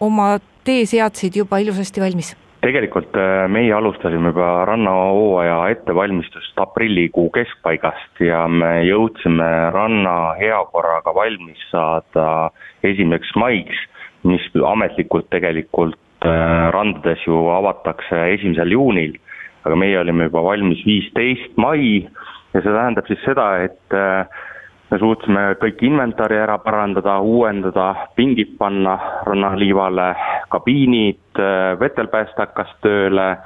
oma 0.00 0.38
tee 0.64 0.86
seadsid, 0.86 1.36
juba 1.36 1.60
ilusasti 1.62 2.00
valmis? 2.00 2.34
Tegelikult 2.64 3.16
äh, 3.16 3.44
meie 3.52 3.72
alustasime 3.74 4.32
juba 4.32 4.64
rannahooaja 4.68 5.58
ettevalmistust 5.74 6.58
aprillikuu 6.60 7.28
keskpaigast 7.34 8.22
ja 8.24 8.46
me 8.48 8.80
jõudsime 8.86 9.48
ranna 9.74 10.16
heakorraga 10.40 11.14
valmis 11.14 11.60
saada 11.70 12.50
esimeseks 12.84 13.34
maiks, 13.36 13.84
mis 14.24 14.48
ametlikult 14.72 15.28
tegelikult 15.30 15.98
äh, 16.24 16.70
randades 16.74 17.22
ju 17.26 17.46
avatakse 17.54 18.24
esimesel 18.38 18.72
juunil, 18.72 19.16
aga 19.66 19.78
meie 19.78 20.00
olime 20.00 20.30
juba 20.30 20.44
valmis 20.50 20.82
viisteist 20.86 21.56
mai 21.60 22.02
ja 22.54 22.60
see 22.62 22.72
tähendab 22.72 23.08
siis 23.10 23.22
seda, 23.26 23.50
et 23.66 23.96
äh, 23.96 24.44
me 24.90 24.98
suutsime 25.02 25.42
kõik 25.60 25.82
inventari 25.86 26.38
ära 26.38 26.58
parandada, 26.62 27.18
uuendada, 27.20 27.88
pingid 28.18 28.54
panna 28.58 28.96
rannaliivale, 29.26 30.12
kabiinid, 30.52 31.18
vetelpääste 31.80 32.42
hakkas 32.42 32.72
tööle, 32.84 33.36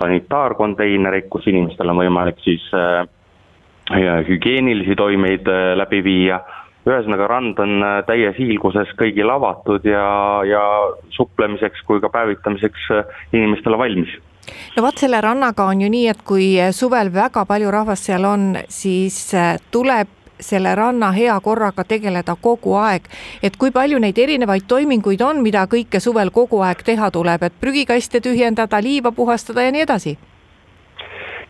sanitaarkonteinerid, 0.00 1.28
kus 1.32 1.46
inimestel 1.50 1.92
on 1.92 2.00
võimalik 2.00 2.40
siis 2.44 2.64
äh, 2.76 3.04
hügieenilisi 4.28 4.96
toimeid 4.96 5.48
äh, 5.50 5.74
läbi 5.78 6.02
viia, 6.04 6.40
ühesõnaga 6.88 7.28
rand 7.30 7.60
on 7.60 7.76
äh, 7.84 7.98
täies 8.08 8.38
hiilguses 8.40 8.92
kõigil 9.00 9.30
avatud 9.32 9.84
ja, 9.88 10.06
ja 10.48 10.64
suplemiseks 11.16 11.84
kui 11.88 12.00
ka 12.00 12.12
päevitamiseks 12.12 12.88
inimestele 13.32 13.78
valmis. 13.80 14.16
No 14.76 14.82
vot, 14.82 14.96
selle 14.98 15.20
rannaga 15.22 15.66
on 15.68 15.84
ju 15.84 15.90
nii, 15.92 16.06
et 16.10 16.24
kui 16.26 16.54
suvel 16.74 17.12
väga 17.14 17.44
palju 17.46 17.70
rahvast 17.70 18.08
seal 18.08 18.24
on, 18.26 18.54
siis 18.72 19.20
tuleb 19.70 20.16
selle 20.40 20.74
ranna 20.74 21.12
hea 21.12 21.36
korraga 21.40 21.84
tegeleda 21.84 22.36
kogu 22.40 22.74
aeg. 22.80 23.02
et 23.42 23.56
kui 23.56 23.70
palju 23.70 23.98
neid 23.98 24.18
erinevaid 24.18 24.66
toiminguid 24.68 25.22
on, 25.22 25.42
mida 25.42 25.66
kõike 25.66 26.00
suvel 26.00 26.30
kogu 26.30 26.62
aeg 26.62 26.82
teha 26.84 27.10
tuleb, 27.10 27.42
et 27.42 27.60
prügikaste 27.60 28.20
tühjendada, 28.20 28.82
liiva 28.82 29.12
puhastada 29.12 29.62
ja 29.62 29.72
nii 29.72 29.86
edasi? 29.88 30.18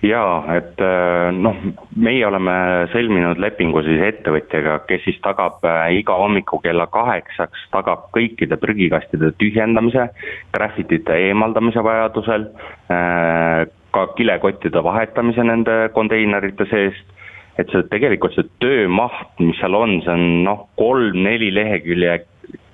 jaa, 0.02 0.44
et 0.56 0.80
äh, 0.80 1.28
noh, 1.36 1.56
meie 1.96 2.22
oleme 2.26 2.54
sõlminud 2.92 3.40
lepingu 3.42 3.82
siis 3.84 4.00
ettevõtjaga, 4.06 4.78
kes 4.88 5.04
siis 5.04 5.18
tagab 5.24 5.64
äh, 5.68 5.90
iga 6.00 6.16
hommiku 6.16 6.60
kella 6.64 6.86
kaheksaks, 6.92 7.66
tagab 7.74 8.08
kõikide 8.16 8.56
prügikastide 8.60 9.32
tühjendamise, 9.40 10.08
graffitite 10.54 11.18
eemaldamise 11.28 11.84
vajadusel, 11.84 12.48
äh, 12.92 13.68
ka 13.90 14.06
kilekottide 14.16 14.82
vahetamise 14.86 15.44
nende 15.44 15.80
konteinerite 15.94 16.68
seest 16.70 17.16
et 17.60 17.72
see 17.72 17.86
tegelikult 17.92 18.36
see 18.36 18.48
töömaht, 18.62 19.32
mis 19.42 19.58
seal 19.60 19.76
on, 19.76 19.98
see 20.04 20.14
on 20.14 20.26
noh, 20.46 20.66
kolm-neli 20.80 21.50
lehekülje, 21.54 22.16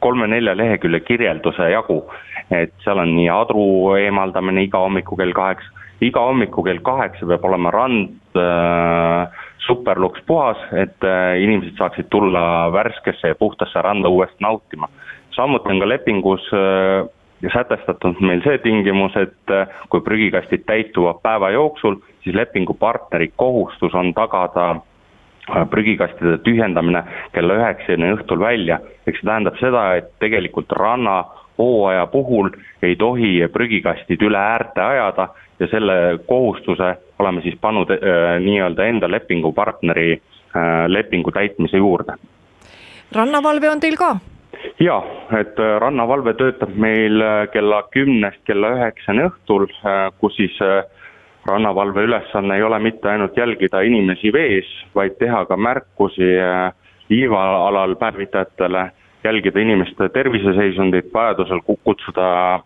kolme-nelja 0.05 0.55
lehekülje 0.59 1.03
kirjelduse 1.07 1.73
jagu. 1.73 2.05
et 2.55 2.71
seal 2.85 3.01
on 3.03 3.11
nii 3.17 3.27
adru 3.33 3.65
eemaldamine 3.99 4.63
iga 4.63 4.79
hommiku 4.85 5.17
kell 5.19 5.33
kaheksa, 5.35 5.89
iga 6.07 6.23
hommiku 6.29 6.63
kell 6.63 6.79
kaheksa 6.87 7.27
peab 7.27 7.45
olema 7.49 7.73
rand 7.75 8.39
äh, 8.39 9.43
superluks 9.67 10.23
puhas, 10.27 10.61
et 10.79 11.03
äh, 11.03 11.41
inimesed 11.43 11.75
saaksid 11.81 12.07
tulla 12.11 12.71
värskesse 12.73 13.33
ja 13.33 13.35
puhtasse 13.35 13.83
randa 13.83 14.09
uuesti 14.09 14.39
nautima. 14.41 14.89
samuti 15.31 15.69
on 15.69 15.81
ka 15.81 15.89
lepingus 15.89 16.47
äh, 16.55 17.09
sätestatud 17.53 18.21
meil 18.21 18.43
see 18.45 18.59
tingimus, 18.65 19.17
et 19.17 19.53
äh, 19.53 19.67
kui 19.91 20.01
prügikastid 20.01 20.65
täituvad 20.71 21.21
päeva 21.23 21.51
jooksul, 21.51 21.99
siis 22.27 22.37
lepingupartneri 22.37 23.33
kohustus 23.37 23.95
on 23.95 24.15
tagada 24.15 24.71
äh, 24.71 25.69
prügikastide 25.71 26.39
tühjendamine 26.43 27.05
kella 27.33 27.55
üheksani 27.55 28.11
õhtul 28.17 28.43
välja. 28.43 28.81
ehk 29.07 29.17
see 29.17 29.29
tähendab 29.31 29.59
seda, 29.63 29.95
et 29.95 30.11
tegelikult 30.19 30.73
rannahooaja 30.73 32.07
puhul 32.11 32.51
ei 32.83 32.97
tohi 32.97 33.49
prügikastid 33.53 34.23
üle 34.27 34.39
äärte 34.39 34.83
ajada 34.83 35.29
ja 35.61 35.67
selle 35.71 36.19
kohustuse 36.27 36.97
oleme 37.19 37.43
siis 37.47 37.59
pannud 37.61 37.91
äh, 37.95 38.41
nii-öelda 38.43 38.91
enda 38.91 39.11
lepingupartneri 39.11 40.13
äh, 40.13 40.87
lepingu 40.87 41.31
täitmise 41.31 41.77
juurde. 41.77 42.19
rannavalve 43.15 43.71
on 43.71 43.81
teil 43.81 43.97
ka? 43.97 44.17
jaa, 44.81 45.01
et 45.41 45.59
äh, 45.61 45.77
rannavalve 45.81 46.35
töötab 46.39 46.75
meil 46.81 47.21
äh, 47.23 47.47
kella 47.53 47.83
kümnest 47.95 48.43
kella 48.49 48.73
üheksani 48.77 49.27
õhtul, 49.29 49.69
äh, 49.85 50.09
kus 50.21 50.37
siis 50.41 50.57
rannavalve 51.47 52.03
ülesanne 52.03 52.57
ei 52.57 52.63
ole 52.63 52.79
mitte 52.79 53.09
ainult 53.11 53.37
jälgida 53.37 53.81
inimesi 53.81 54.33
vees, 54.33 54.67
vaid 54.95 55.19
teha 55.19 55.45
ka 55.47 55.57
märkusi 55.57 56.33
liivaalal 57.09 57.95
päevitajatele, 57.97 58.91
jälgida 59.25 59.61
inimeste 59.61 60.09
terviseseisundit, 60.09 61.13
vajadusel 61.15 61.61
kutsuda 61.85 62.61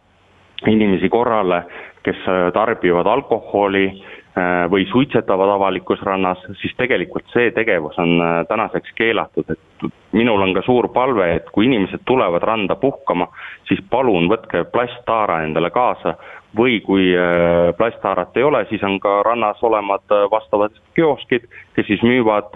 inimesi 0.67 1.09
korrale, 1.09 1.63
kes 2.03 2.25
tarbivad 2.55 3.07
alkoholi 3.07 3.87
Äh, 4.31 4.71
või 4.71 4.85
suitsetavad 4.87 5.51
avalikus 5.57 5.99
rannas, 6.07 6.39
siis 6.61 6.71
tegelikult 6.79 7.27
see 7.33 7.49
tegevus 7.51 7.97
on 7.99 8.13
äh, 8.23 8.29
tänaseks 8.47 8.93
keelatud, 8.95 9.49
et 9.51 9.89
minul 10.15 10.45
on 10.45 10.53
ka 10.55 10.63
suur 10.63 10.87
palve, 10.95 11.27
et 11.35 11.49
kui 11.51 11.67
inimesed 11.67 12.05
tulevad 12.07 12.47
randa 12.47 12.77
puhkama, 12.79 13.27
siis 13.67 13.83
palun 13.91 14.29
võtke 14.31 14.63
plasttaara 14.71 15.41
endale 15.49 15.73
kaasa 15.75 16.15
või 16.57 16.81
kui 16.85 17.11
äh, 17.17 17.71
plasttaarat 17.77 18.37
ei 18.37 18.43
ole, 18.43 18.65
siis 18.69 18.83
on 18.83 18.99
ka 19.01 19.23
rannas 19.27 19.63
olemas 19.63 20.03
vastavad 20.31 20.75
kioskid, 20.95 21.47
kes 21.77 21.87
siis 21.87 22.03
müüvad 22.03 22.55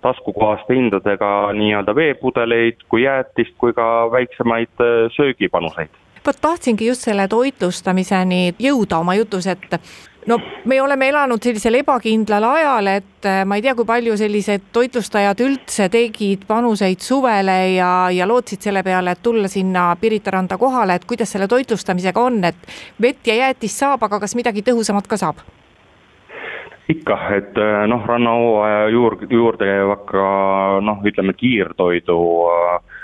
taskukohaste 0.00 0.74
hindadega 0.74 1.52
nii-öelda 1.52 1.94
veepudeleid 1.94 2.86
kui 2.88 3.02
jäätist 3.02 3.52
kui 3.58 3.72
ka 3.76 4.08
väiksemaid 4.12 4.86
söögipanuseid. 5.16 5.90
Vot 6.26 6.36
tahtsingi 6.40 6.86
just 6.86 7.04
selle 7.04 7.24
toitlustamiseni 7.28 8.54
jõuda 8.60 8.98
oma 9.00 9.14
jutus, 9.16 9.46
et 9.48 9.76
no 10.26 10.38
me 10.64 10.80
oleme 10.82 11.08
elanud 11.08 11.42
sellisel 11.42 11.78
ebakindlal 11.80 12.44
ajal, 12.44 12.90
et 12.92 13.28
äh, 13.28 13.42
ma 13.48 13.56
ei 13.56 13.64
tea, 13.64 13.74
kui 13.78 13.88
palju 13.88 14.16
sellised 14.20 14.68
toitlustajad 14.74 15.40
üldse 15.44 15.88
tegid 15.92 16.44
panuseid 16.48 17.00
suvele 17.04 17.56
ja, 17.76 17.92
ja 18.12 18.28
lootsid 18.28 18.68
selle 18.68 18.82
peale, 18.86 19.14
et 19.16 19.22
tulla 19.22 19.48
sinna 19.48 19.90
Pirita 20.00 20.34
randa 20.36 20.58
kohale, 20.60 20.98
et 20.98 21.08
kuidas 21.08 21.32
selle 21.32 21.48
toitlustamisega 21.48 22.20
on, 22.20 22.42
et 22.44 22.68
vett 23.00 23.26
ja 23.26 23.40
jäätist 23.44 23.84
saab, 23.84 24.04
aga 24.06 24.20
kas 24.20 24.36
midagi 24.38 24.64
tõhusamat 24.66 25.08
ka 25.08 25.20
saab? 25.20 25.42
ikka, 26.90 27.16
et 27.36 27.58
äh, 27.62 27.84
noh, 27.86 28.02
rannahooaja 28.06 28.88
juurde, 28.90 29.28
juurde 29.30 29.68
käivad 29.68 30.00
ka 30.08 30.24
noh, 30.82 31.04
ütleme 31.06 31.36
kiirtoidu 31.38 32.16
äh, 32.50 32.98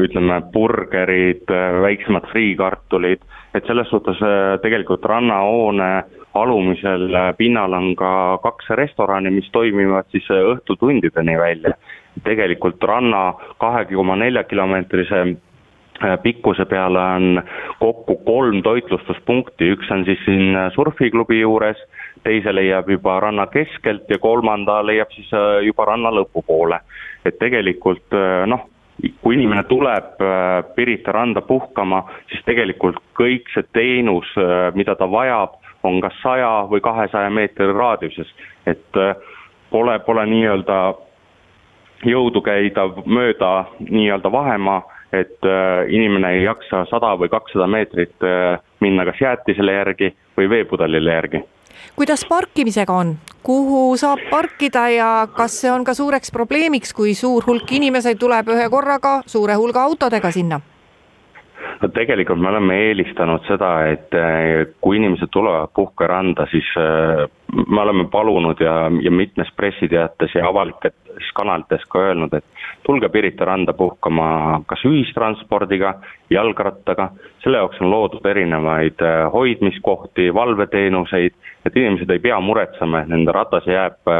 ütleme 0.00 0.38
burgerid, 0.54 1.50
väiksemad 1.82 2.24
friikartulid, 2.30 3.20
et 3.52 3.66
selles 3.68 3.90
suhtes 3.90 4.20
tegelikult 4.62 5.04
rannahoone 5.04 5.90
alumisel 6.34 7.08
pinnal 7.36 7.72
on 7.72 7.94
ka 7.96 8.38
kaks 8.42 8.70
restorani, 8.78 9.30
mis 9.30 9.48
toimivad 9.52 10.08
siis 10.10 10.28
õhtutundideni 10.30 11.38
välja. 11.38 11.74
tegelikult 12.24 12.82
ranna 12.84 13.32
kahe 13.58 13.84
koma 13.88 14.16
nelja 14.16 14.42
kilomeetrise 14.44 15.20
äh, 15.20 16.18
pikkuse 16.22 16.64
peale 16.68 17.00
on 17.00 17.42
kokku 17.80 18.16
kolm 18.26 18.62
toitlustuspunkti, 18.62 19.70
üks 19.72 19.90
on 19.90 20.04
siis 20.04 20.20
siin 20.24 20.58
surfiklubi 20.74 21.40
juures, 21.40 21.80
teise 22.22 22.52
leiab 22.52 22.90
juba 22.90 23.16
ranna 23.20 23.46
keskelt 23.46 24.10
ja 24.10 24.18
kolmanda 24.18 24.82
leiab 24.86 25.08
siis 25.16 25.32
äh, 25.32 25.64
juba 25.64 25.84
ranna 25.88 26.12
lõpupoole. 26.12 26.80
et 27.24 27.38
tegelikult 27.38 28.12
äh, 28.12 28.44
noh, 28.46 28.68
kui 29.22 29.34
inimene 29.34 29.64
tuleb 29.64 30.20
Pirita 30.76 31.12
randa 31.12 31.40
puhkama, 31.40 32.04
siis 32.28 32.44
tegelikult 32.44 33.00
kõik 33.18 33.48
see 33.54 33.64
teenus, 33.72 34.28
mida 34.76 34.94
ta 34.94 35.08
vajab, 35.10 35.56
on 35.82 36.00
kas 36.00 36.14
saja 36.22 36.66
või 36.70 36.80
kahesaja 36.80 37.30
meetri 37.30 37.72
raadiuses, 37.72 38.28
et 38.66 38.96
äh, 38.96 39.16
pole, 39.70 39.98
pole 40.06 40.26
nii-öelda 40.26 40.78
jõudu 42.06 42.42
käida 42.42 42.86
mööda 43.06 43.52
nii-öelda 43.80 44.32
vahemaa, 44.32 44.82
et 45.12 45.44
äh, 45.46 45.84
inimene 45.88 46.36
ei 46.36 46.44
jaksa 46.44 46.84
sada 46.90 47.14
või 47.18 47.30
kakssada 47.32 47.66
meetrit 47.66 48.26
äh, 48.26 48.58
minna 48.80 49.04
kas 49.08 49.20
jäätisele 49.20 49.72
järgi 49.72 50.14
või 50.36 50.48
veepudelile 50.50 51.12
järgi. 51.12 51.44
kuidas 51.96 52.24
parkimisega 52.28 52.92
on, 52.92 53.16
kuhu 53.42 53.96
saab 53.96 54.18
parkida 54.30 54.88
ja 54.88 55.28
kas 55.36 55.60
see 55.60 55.72
on 55.72 55.84
ka 55.84 55.94
suureks 55.94 56.32
probleemiks, 56.32 56.94
kui 56.94 57.14
suur 57.14 57.44
hulk 57.46 57.72
inimesi 57.72 58.14
tuleb 58.14 58.48
ühe 58.48 58.68
korraga 58.70 59.20
suure 59.26 59.54
hulga 59.54 59.82
autodega 59.82 60.30
sinna? 60.30 60.60
No 61.80 61.88
tegelikult 61.88 62.40
me 62.40 62.48
oleme 62.50 62.76
eelistanud 62.88 63.44
seda, 63.48 63.70
et 63.92 64.14
eh, 64.16 64.72
kui 64.80 64.98
inimesed 64.98 65.30
tulevad 65.32 65.72
puhkeranda, 65.74 66.46
siis 66.50 66.68
eh, 66.80 67.24
me 67.66 67.80
oleme 67.80 68.06
palunud 68.12 68.60
ja, 68.60 68.74
ja 69.02 69.12
mitmes 69.12 69.50
pressiteates 69.56 70.34
ja 70.34 70.46
avalikes 70.48 71.32
kanalites 71.36 71.84
ka 71.92 72.06
öelnud, 72.08 72.34
et 72.34 72.64
tulge 72.86 73.08
Pirita 73.12 73.46
randa 73.48 73.74
puhkama 73.76 74.62
kas 74.66 74.84
ühistranspordiga, 74.88 75.94
jalgrattaga, 76.30 77.10
selle 77.44 77.60
jaoks 77.62 77.80
on 77.82 77.92
loodud 77.92 78.26
erinevaid 78.34 79.04
eh, 79.04 79.26
hoidmiskohti, 79.32 80.30
valveteenuseid, 80.34 81.36
et 81.66 81.76
inimesed 81.76 82.10
ei 82.10 82.24
pea 82.24 82.40
muretsema, 82.40 83.02
et 83.02 83.12
nende 83.12 83.34
ratas 83.34 83.68
jääb 83.68 84.14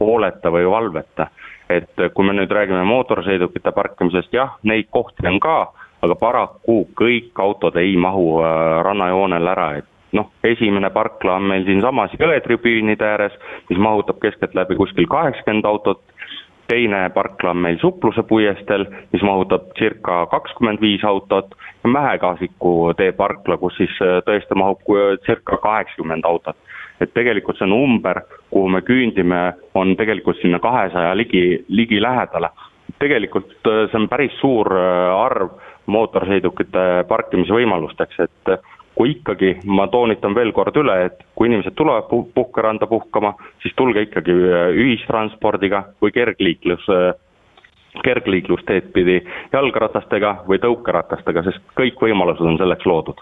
hooleta 0.00 0.52
või 0.52 0.70
valveta. 0.70 1.30
et 1.66 1.98
kui 2.14 2.22
me 2.22 2.30
nüüd 2.30 2.52
räägime 2.54 2.84
mootorsõidukite 2.86 3.72
parkimisest, 3.74 4.30
jah, 4.30 4.52
neid 4.62 4.86
kohti 4.94 5.26
on 5.26 5.40
ka, 5.42 5.56
aga 6.02 6.14
paraku 6.14 6.88
kõik 6.98 7.38
autod 7.40 7.76
ei 7.80 7.96
mahu 7.96 8.40
rannajoonel 8.84 9.52
ära, 9.52 9.68
et 9.80 9.86
noh, 10.12 10.30
esimene 10.44 10.90
parkla 10.90 11.38
on 11.40 11.48
meil 11.50 11.64
siinsamas 11.64 12.14
jõetribüünide 12.20 13.04
ääres, 13.04 13.32
mis 13.70 13.78
mahutab 13.78 14.20
keskeltläbi 14.22 14.76
kuskil 14.76 15.08
kaheksakümmend 15.10 15.66
autot 15.66 16.04
teine 16.68 17.10
parkla 17.14 17.50
on 17.50 17.56
meil 17.56 17.78
Supluse 17.80 18.22
puiesteel, 18.22 18.86
mis 19.12 19.22
mahutab 19.22 19.70
circa 19.78 20.24
kakskümmend 20.30 20.80
viis 20.80 21.04
autot 21.04 21.54
ja 21.84 21.90
Mäe-Kaasiku 21.90 22.92
tee 22.96 23.12
parkla, 23.12 23.56
kus 23.56 23.76
siis 23.78 23.94
äh, 24.02 24.18
tõesti 24.26 24.58
mahub 24.58 24.82
äh, 24.90 25.18
circa 25.26 25.60
kaheksakümmend 25.62 26.24
autot. 26.24 26.56
et 27.00 27.10
tegelikult 27.12 27.58
see 27.58 27.66
number, 27.68 28.22
kuhu 28.50 28.70
me 28.72 28.80
küündime, 28.80 29.40
on 29.76 29.90
tegelikult 30.00 30.38
sinna 30.40 30.58
kahesaja 30.58 31.16
ligi, 31.16 31.64
ligi 31.68 32.00
lähedale. 32.02 32.48
tegelikult 32.98 33.52
äh, 33.68 33.84
see 33.90 34.00
on 34.00 34.08
päris 34.08 34.38
suur 34.40 34.72
arv 34.72 35.50
mootorsõidukite 35.86 37.04
parkimisvõimalusteks, 37.08 38.24
et 38.26 38.56
kui 38.96 39.10
ikkagi, 39.10 39.58
ma 39.64 39.86
toonitan 39.92 40.34
veel 40.34 40.52
kord 40.56 40.76
üle, 40.80 40.96
et 41.10 41.20
kui 41.36 41.50
inimesed 41.50 41.76
tulevad 41.76 42.08
puh-, 42.10 42.26
puhkeranda 42.34 42.88
puhkama, 42.88 43.34
siis 43.62 43.76
tulge 43.76 44.06
ikkagi 44.06 44.32
äh, 44.32 44.70
ühistranspordiga 44.72 45.82
või 46.02 46.14
kergliiklus, 46.16 46.88
äh, 46.92 47.12
kergliiklusteed 48.04 48.88
pidi 48.96 49.20
jalgratastega 49.52 50.32
või 50.48 50.60
tõukeratastega, 50.64 51.44
sest 51.48 51.76
kõik 51.76 52.00
võimalused 52.08 52.44
on 52.44 52.58
selleks 52.60 52.88
loodud. 52.88 53.20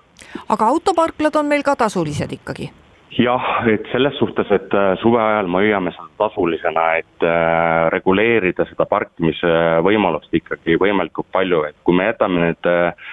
aga 0.49 0.71
autoparklad 0.71 1.43
on 1.43 1.51
meil 1.51 1.67
ka 1.67 1.77
tasulised 1.85 2.33
ikkagi? 2.39 2.71
Jah, 3.11 3.65
et 3.69 3.87
selles 3.93 4.17
suhtes, 4.19 4.49
et 4.51 4.75
äh, 4.75 4.95
suve 5.03 5.21
ajal 5.23 5.49
me 5.51 5.63
hoiame 5.63 5.93
seda 5.95 6.09
tasulisena, 6.25 6.85
et 7.01 7.27
äh, 7.27 7.89
reguleerida 7.95 8.67
seda 8.71 8.87
parkimisvõimalust 8.91 10.35
ikkagi 10.35 10.79
võimalikult 10.81 11.29
palju, 11.33 11.63
et 11.69 11.77
kui 11.87 11.97
me 11.97 12.09
jätame 12.11 12.43
need 12.49 12.71
äh, 12.71 13.13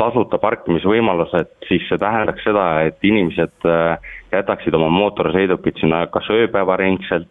tasuta 0.00 0.40
parkimisvõimalused, 0.42 1.52
siis 1.68 1.84
see 1.88 2.00
tähendaks 2.00 2.44
seda, 2.46 2.66
et 2.88 3.04
inimesed 3.04 3.66
jätaksid 4.32 4.72
oma 4.78 4.88
mootorsõidukid 4.88 5.76
sinna 5.76 6.06
kas 6.08 6.30
ööpäevaringselt, 6.32 7.28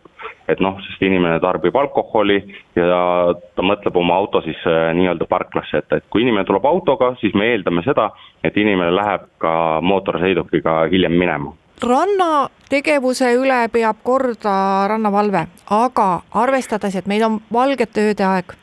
et 0.52 0.62
noh, 0.62 0.78
sest 0.86 1.02
inimene 1.02 1.39
tarbib 1.42 1.74
alkoholi 1.82 2.38
ja 2.78 3.00
ta 3.34 3.66
mõtleb 3.66 3.98
oma 3.98 4.20
auto 4.22 4.44
siis 4.46 4.62
nii-öelda 4.68 5.26
parklasse, 5.30 5.82
et, 5.82 5.98
et 5.98 6.06
kui 6.14 6.22
inimene 6.22 6.46
tuleb 6.46 6.70
autoga, 6.70 7.16
siis 7.24 7.34
me 7.34 7.50
eeldame 7.56 7.82
seda, 7.88 8.12
et 8.46 8.58
inimene 8.58 8.94
läheb 8.94 9.26
ka 9.42 9.56
mootorsõidukiga 9.82 10.84
hiljem 10.94 11.18
minema 11.18 11.56
ranna 11.84 12.50
tegevuse 12.72 13.34
üle 13.36 13.66
peab 13.72 14.00
korda 14.06 14.88
rannavalve, 14.88 15.44
aga 15.76 16.08
arvestades, 16.40 16.96
et 16.96 17.08
meil 17.10 17.24
on 17.26 17.40
valgete 17.52 18.06
ööde 18.08 18.24
aeg, 18.24 18.54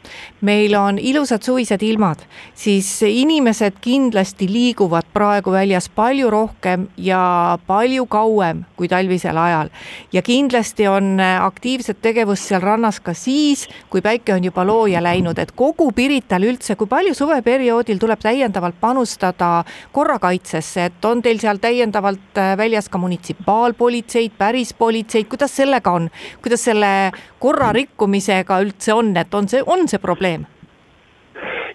meil 0.40 0.72
on 0.78 0.96
ilusad 0.96 1.44
suvised 1.44 1.82
ilmad, 1.84 2.22
siis 2.56 2.88
inimesed 3.04 3.76
kindlasti 3.84 4.48
liiguvad 4.48 5.10
praegu 5.12 5.52
väljas 5.52 5.90
palju 5.92 6.30
rohkem 6.32 6.86
ja 6.96 7.58
palju 7.68 8.06
kauem 8.08 8.64
kui 8.78 8.88
talvisel 8.88 9.36
ajal. 9.36 9.68
ja 10.12 10.22
kindlasti 10.22 10.88
on 10.88 11.20
aktiivset 11.20 12.00
tegevust 12.00 12.48
seal 12.48 12.64
rannas 12.64 13.00
ka 13.04 13.12
siis, 13.12 13.66
kui 13.90 14.00
päike 14.00 14.32
on 14.34 14.44
juba 14.44 14.64
looja 14.64 15.02
läinud, 15.04 15.38
et 15.38 15.52
kogu 15.52 15.90
Pirital 15.92 16.48
üldse, 16.48 16.76
kui 16.76 16.86
palju 16.86 17.14
suveperioodil 17.14 17.98
tuleb 18.00 18.24
täiendavalt 18.24 18.80
panustada 18.80 19.64
korrakaitsesse, 19.92 20.88
et 20.88 21.04
on 21.04 21.20
teil 21.22 21.40
seal 21.42 21.60
täiendavalt 21.60 22.40
väljas 22.56 22.88
ka 22.88 22.98
munitsipaalpolitseid, 23.08 24.36
päris 24.38 24.74
politseid, 24.76 25.28
kuidas 25.32 25.56
sellega 25.56 25.96
on, 25.96 26.10
kuidas 26.44 26.68
selle 26.68 26.92
korra 27.40 27.72
rikkumisega 27.72 28.60
üldse 28.64 28.94
on, 28.94 29.16
et 29.16 29.34
on 29.34 29.48
see, 29.48 29.64
on 29.66 29.88
see 29.88 30.00
probleem? 30.02 30.46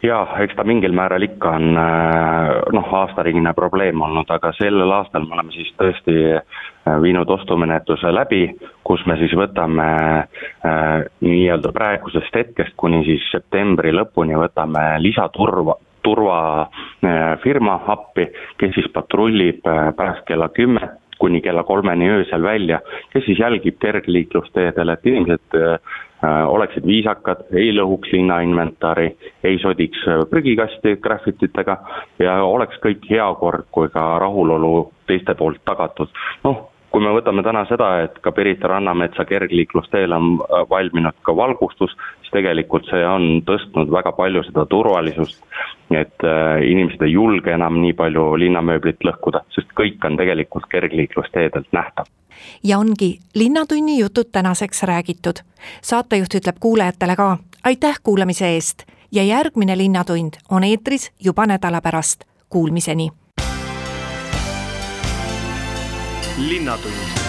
jaa, 0.03 0.23
eks 0.43 0.57
ta 0.57 0.65
mingil 0.67 0.91
määral 0.95 1.23
ikka 1.23 1.53
on 1.57 1.77
äh, 1.79 2.49
noh, 2.75 2.89
aastaringine 2.99 3.53
probleem 3.55 4.01
olnud, 4.03 4.27
aga 4.35 4.51
sellel 4.57 4.91
aastal 4.91 5.23
me 5.23 5.37
oleme 5.37 5.55
siis 5.55 5.69
tõesti 5.79 6.15
äh, 6.35 6.97
viinud 7.01 7.29
ostumenetluse 7.31 8.11
läbi, 8.11 8.41
kus 8.83 9.05
me 9.07 9.15
siis 9.21 9.31
võtame 9.39 9.87
äh, 10.19 11.05
nii-öelda 11.23 11.71
praegusest 11.75 12.35
hetkest 12.35 12.75
kuni 12.77 13.03
siis 13.07 13.29
septembri 13.31 13.95
lõpuni 13.95 14.35
võtame 14.39 14.83
lisaturva, 15.05 15.77
turvafirma 16.03 17.77
appi, 17.95 18.27
kes 18.59 18.75
siis 18.75 18.91
patrullib 18.91 19.63
pärast 19.63 20.27
kella 20.27 20.49
kümmet 20.51 20.99
kuni 21.19 21.41
kella 21.41 21.63
kolmeni 21.63 22.09
öösel 22.09 22.43
välja, 22.43 22.79
kes 23.13 23.25
siis 23.25 23.39
jälgib 23.39 23.77
kergliiklusteedel, 23.79 24.89
et 24.89 25.05
inimesed 25.05 25.57
äh, 25.59 25.77
oleksid 26.47 26.85
viisakad, 26.87 27.45
ei 27.53 27.71
lõhuks 27.75 28.13
linna 28.15 28.39
inventari, 28.45 29.09
ei 29.43 29.59
sodiks 29.61 30.03
äh, 30.07 30.25
prügikasti 30.29 30.97
graffititega 31.03 31.77
ja 32.19 32.41
oleks 32.43 32.79
kõik 32.83 33.07
hea 33.09 33.29
kord 33.39 33.67
kui 33.71 33.89
ka 33.93 34.17
rahulolu 34.23 34.91
teiste 35.07 35.35
poolt 35.35 35.61
tagatud. 35.65 36.09
noh, 36.43 36.69
kui 36.93 37.01
me 37.01 37.11
võtame 37.15 37.41
täna 37.41 37.63
seda, 37.65 37.87
et 38.05 38.19
ka 38.21 38.31
Pirita 38.31 38.69
rannametsa 38.69 39.25
kergliiklusteel 39.25 40.13
on 40.13 40.27
äh, 40.43 40.61
valminud 40.69 41.17
ka 41.25 41.33
valgustus, 41.35 41.95
siis 42.21 42.33
tegelikult 42.35 42.85
see 42.89 43.01
on 43.07 43.41
tõstnud 43.47 43.89
väga 43.91 44.13
palju 44.13 44.43
seda 44.45 44.67
turvalisust, 44.69 45.41
et 45.89 46.27
äh, 46.29 46.61
inimesed 46.69 47.01
ei 47.01 47.15
julge 47.15 47.55
enam 47.55 47.79
nii 47.81 47.95
palju 47.97 48.27
linnamööblit 48.45 49.01
lõhkuda, 49.09 49.41
sest 49.55 49.73
kõik 49.79 50.05
on 50.05 50.19
tegelikult 50.21 50.69
kergliiklusteedelt 50.69 51.73
nähtav. 51.73 52.05
ja 52.63 52.77
ongi 52.77 53.17
Linnatunni 53.35 53.97
jutud 53.99 54.29
tänaseks 54.31 54.83
räägitud. 54.83 55.41
saatejuht 55.81 56.37
ütleb 56.41 56.59
kuulajatele 56.59 57.15
ka 57.15 57.37
aitäh 57.63 57.97
kuulamise 58.03 58.53
eest 58.53 58.85
ja 59.11 59.23
järgmine 59.23 59.77
Linnatund 59.77 60.37
on 60.49 60.63
eetris 60.63 61.11
juba 61.23 61.45
nädala 61.45 61.81
pärast. 61.81 62.25
Kuulmiseni 62.49 63.09
linnatund 66.43 67.22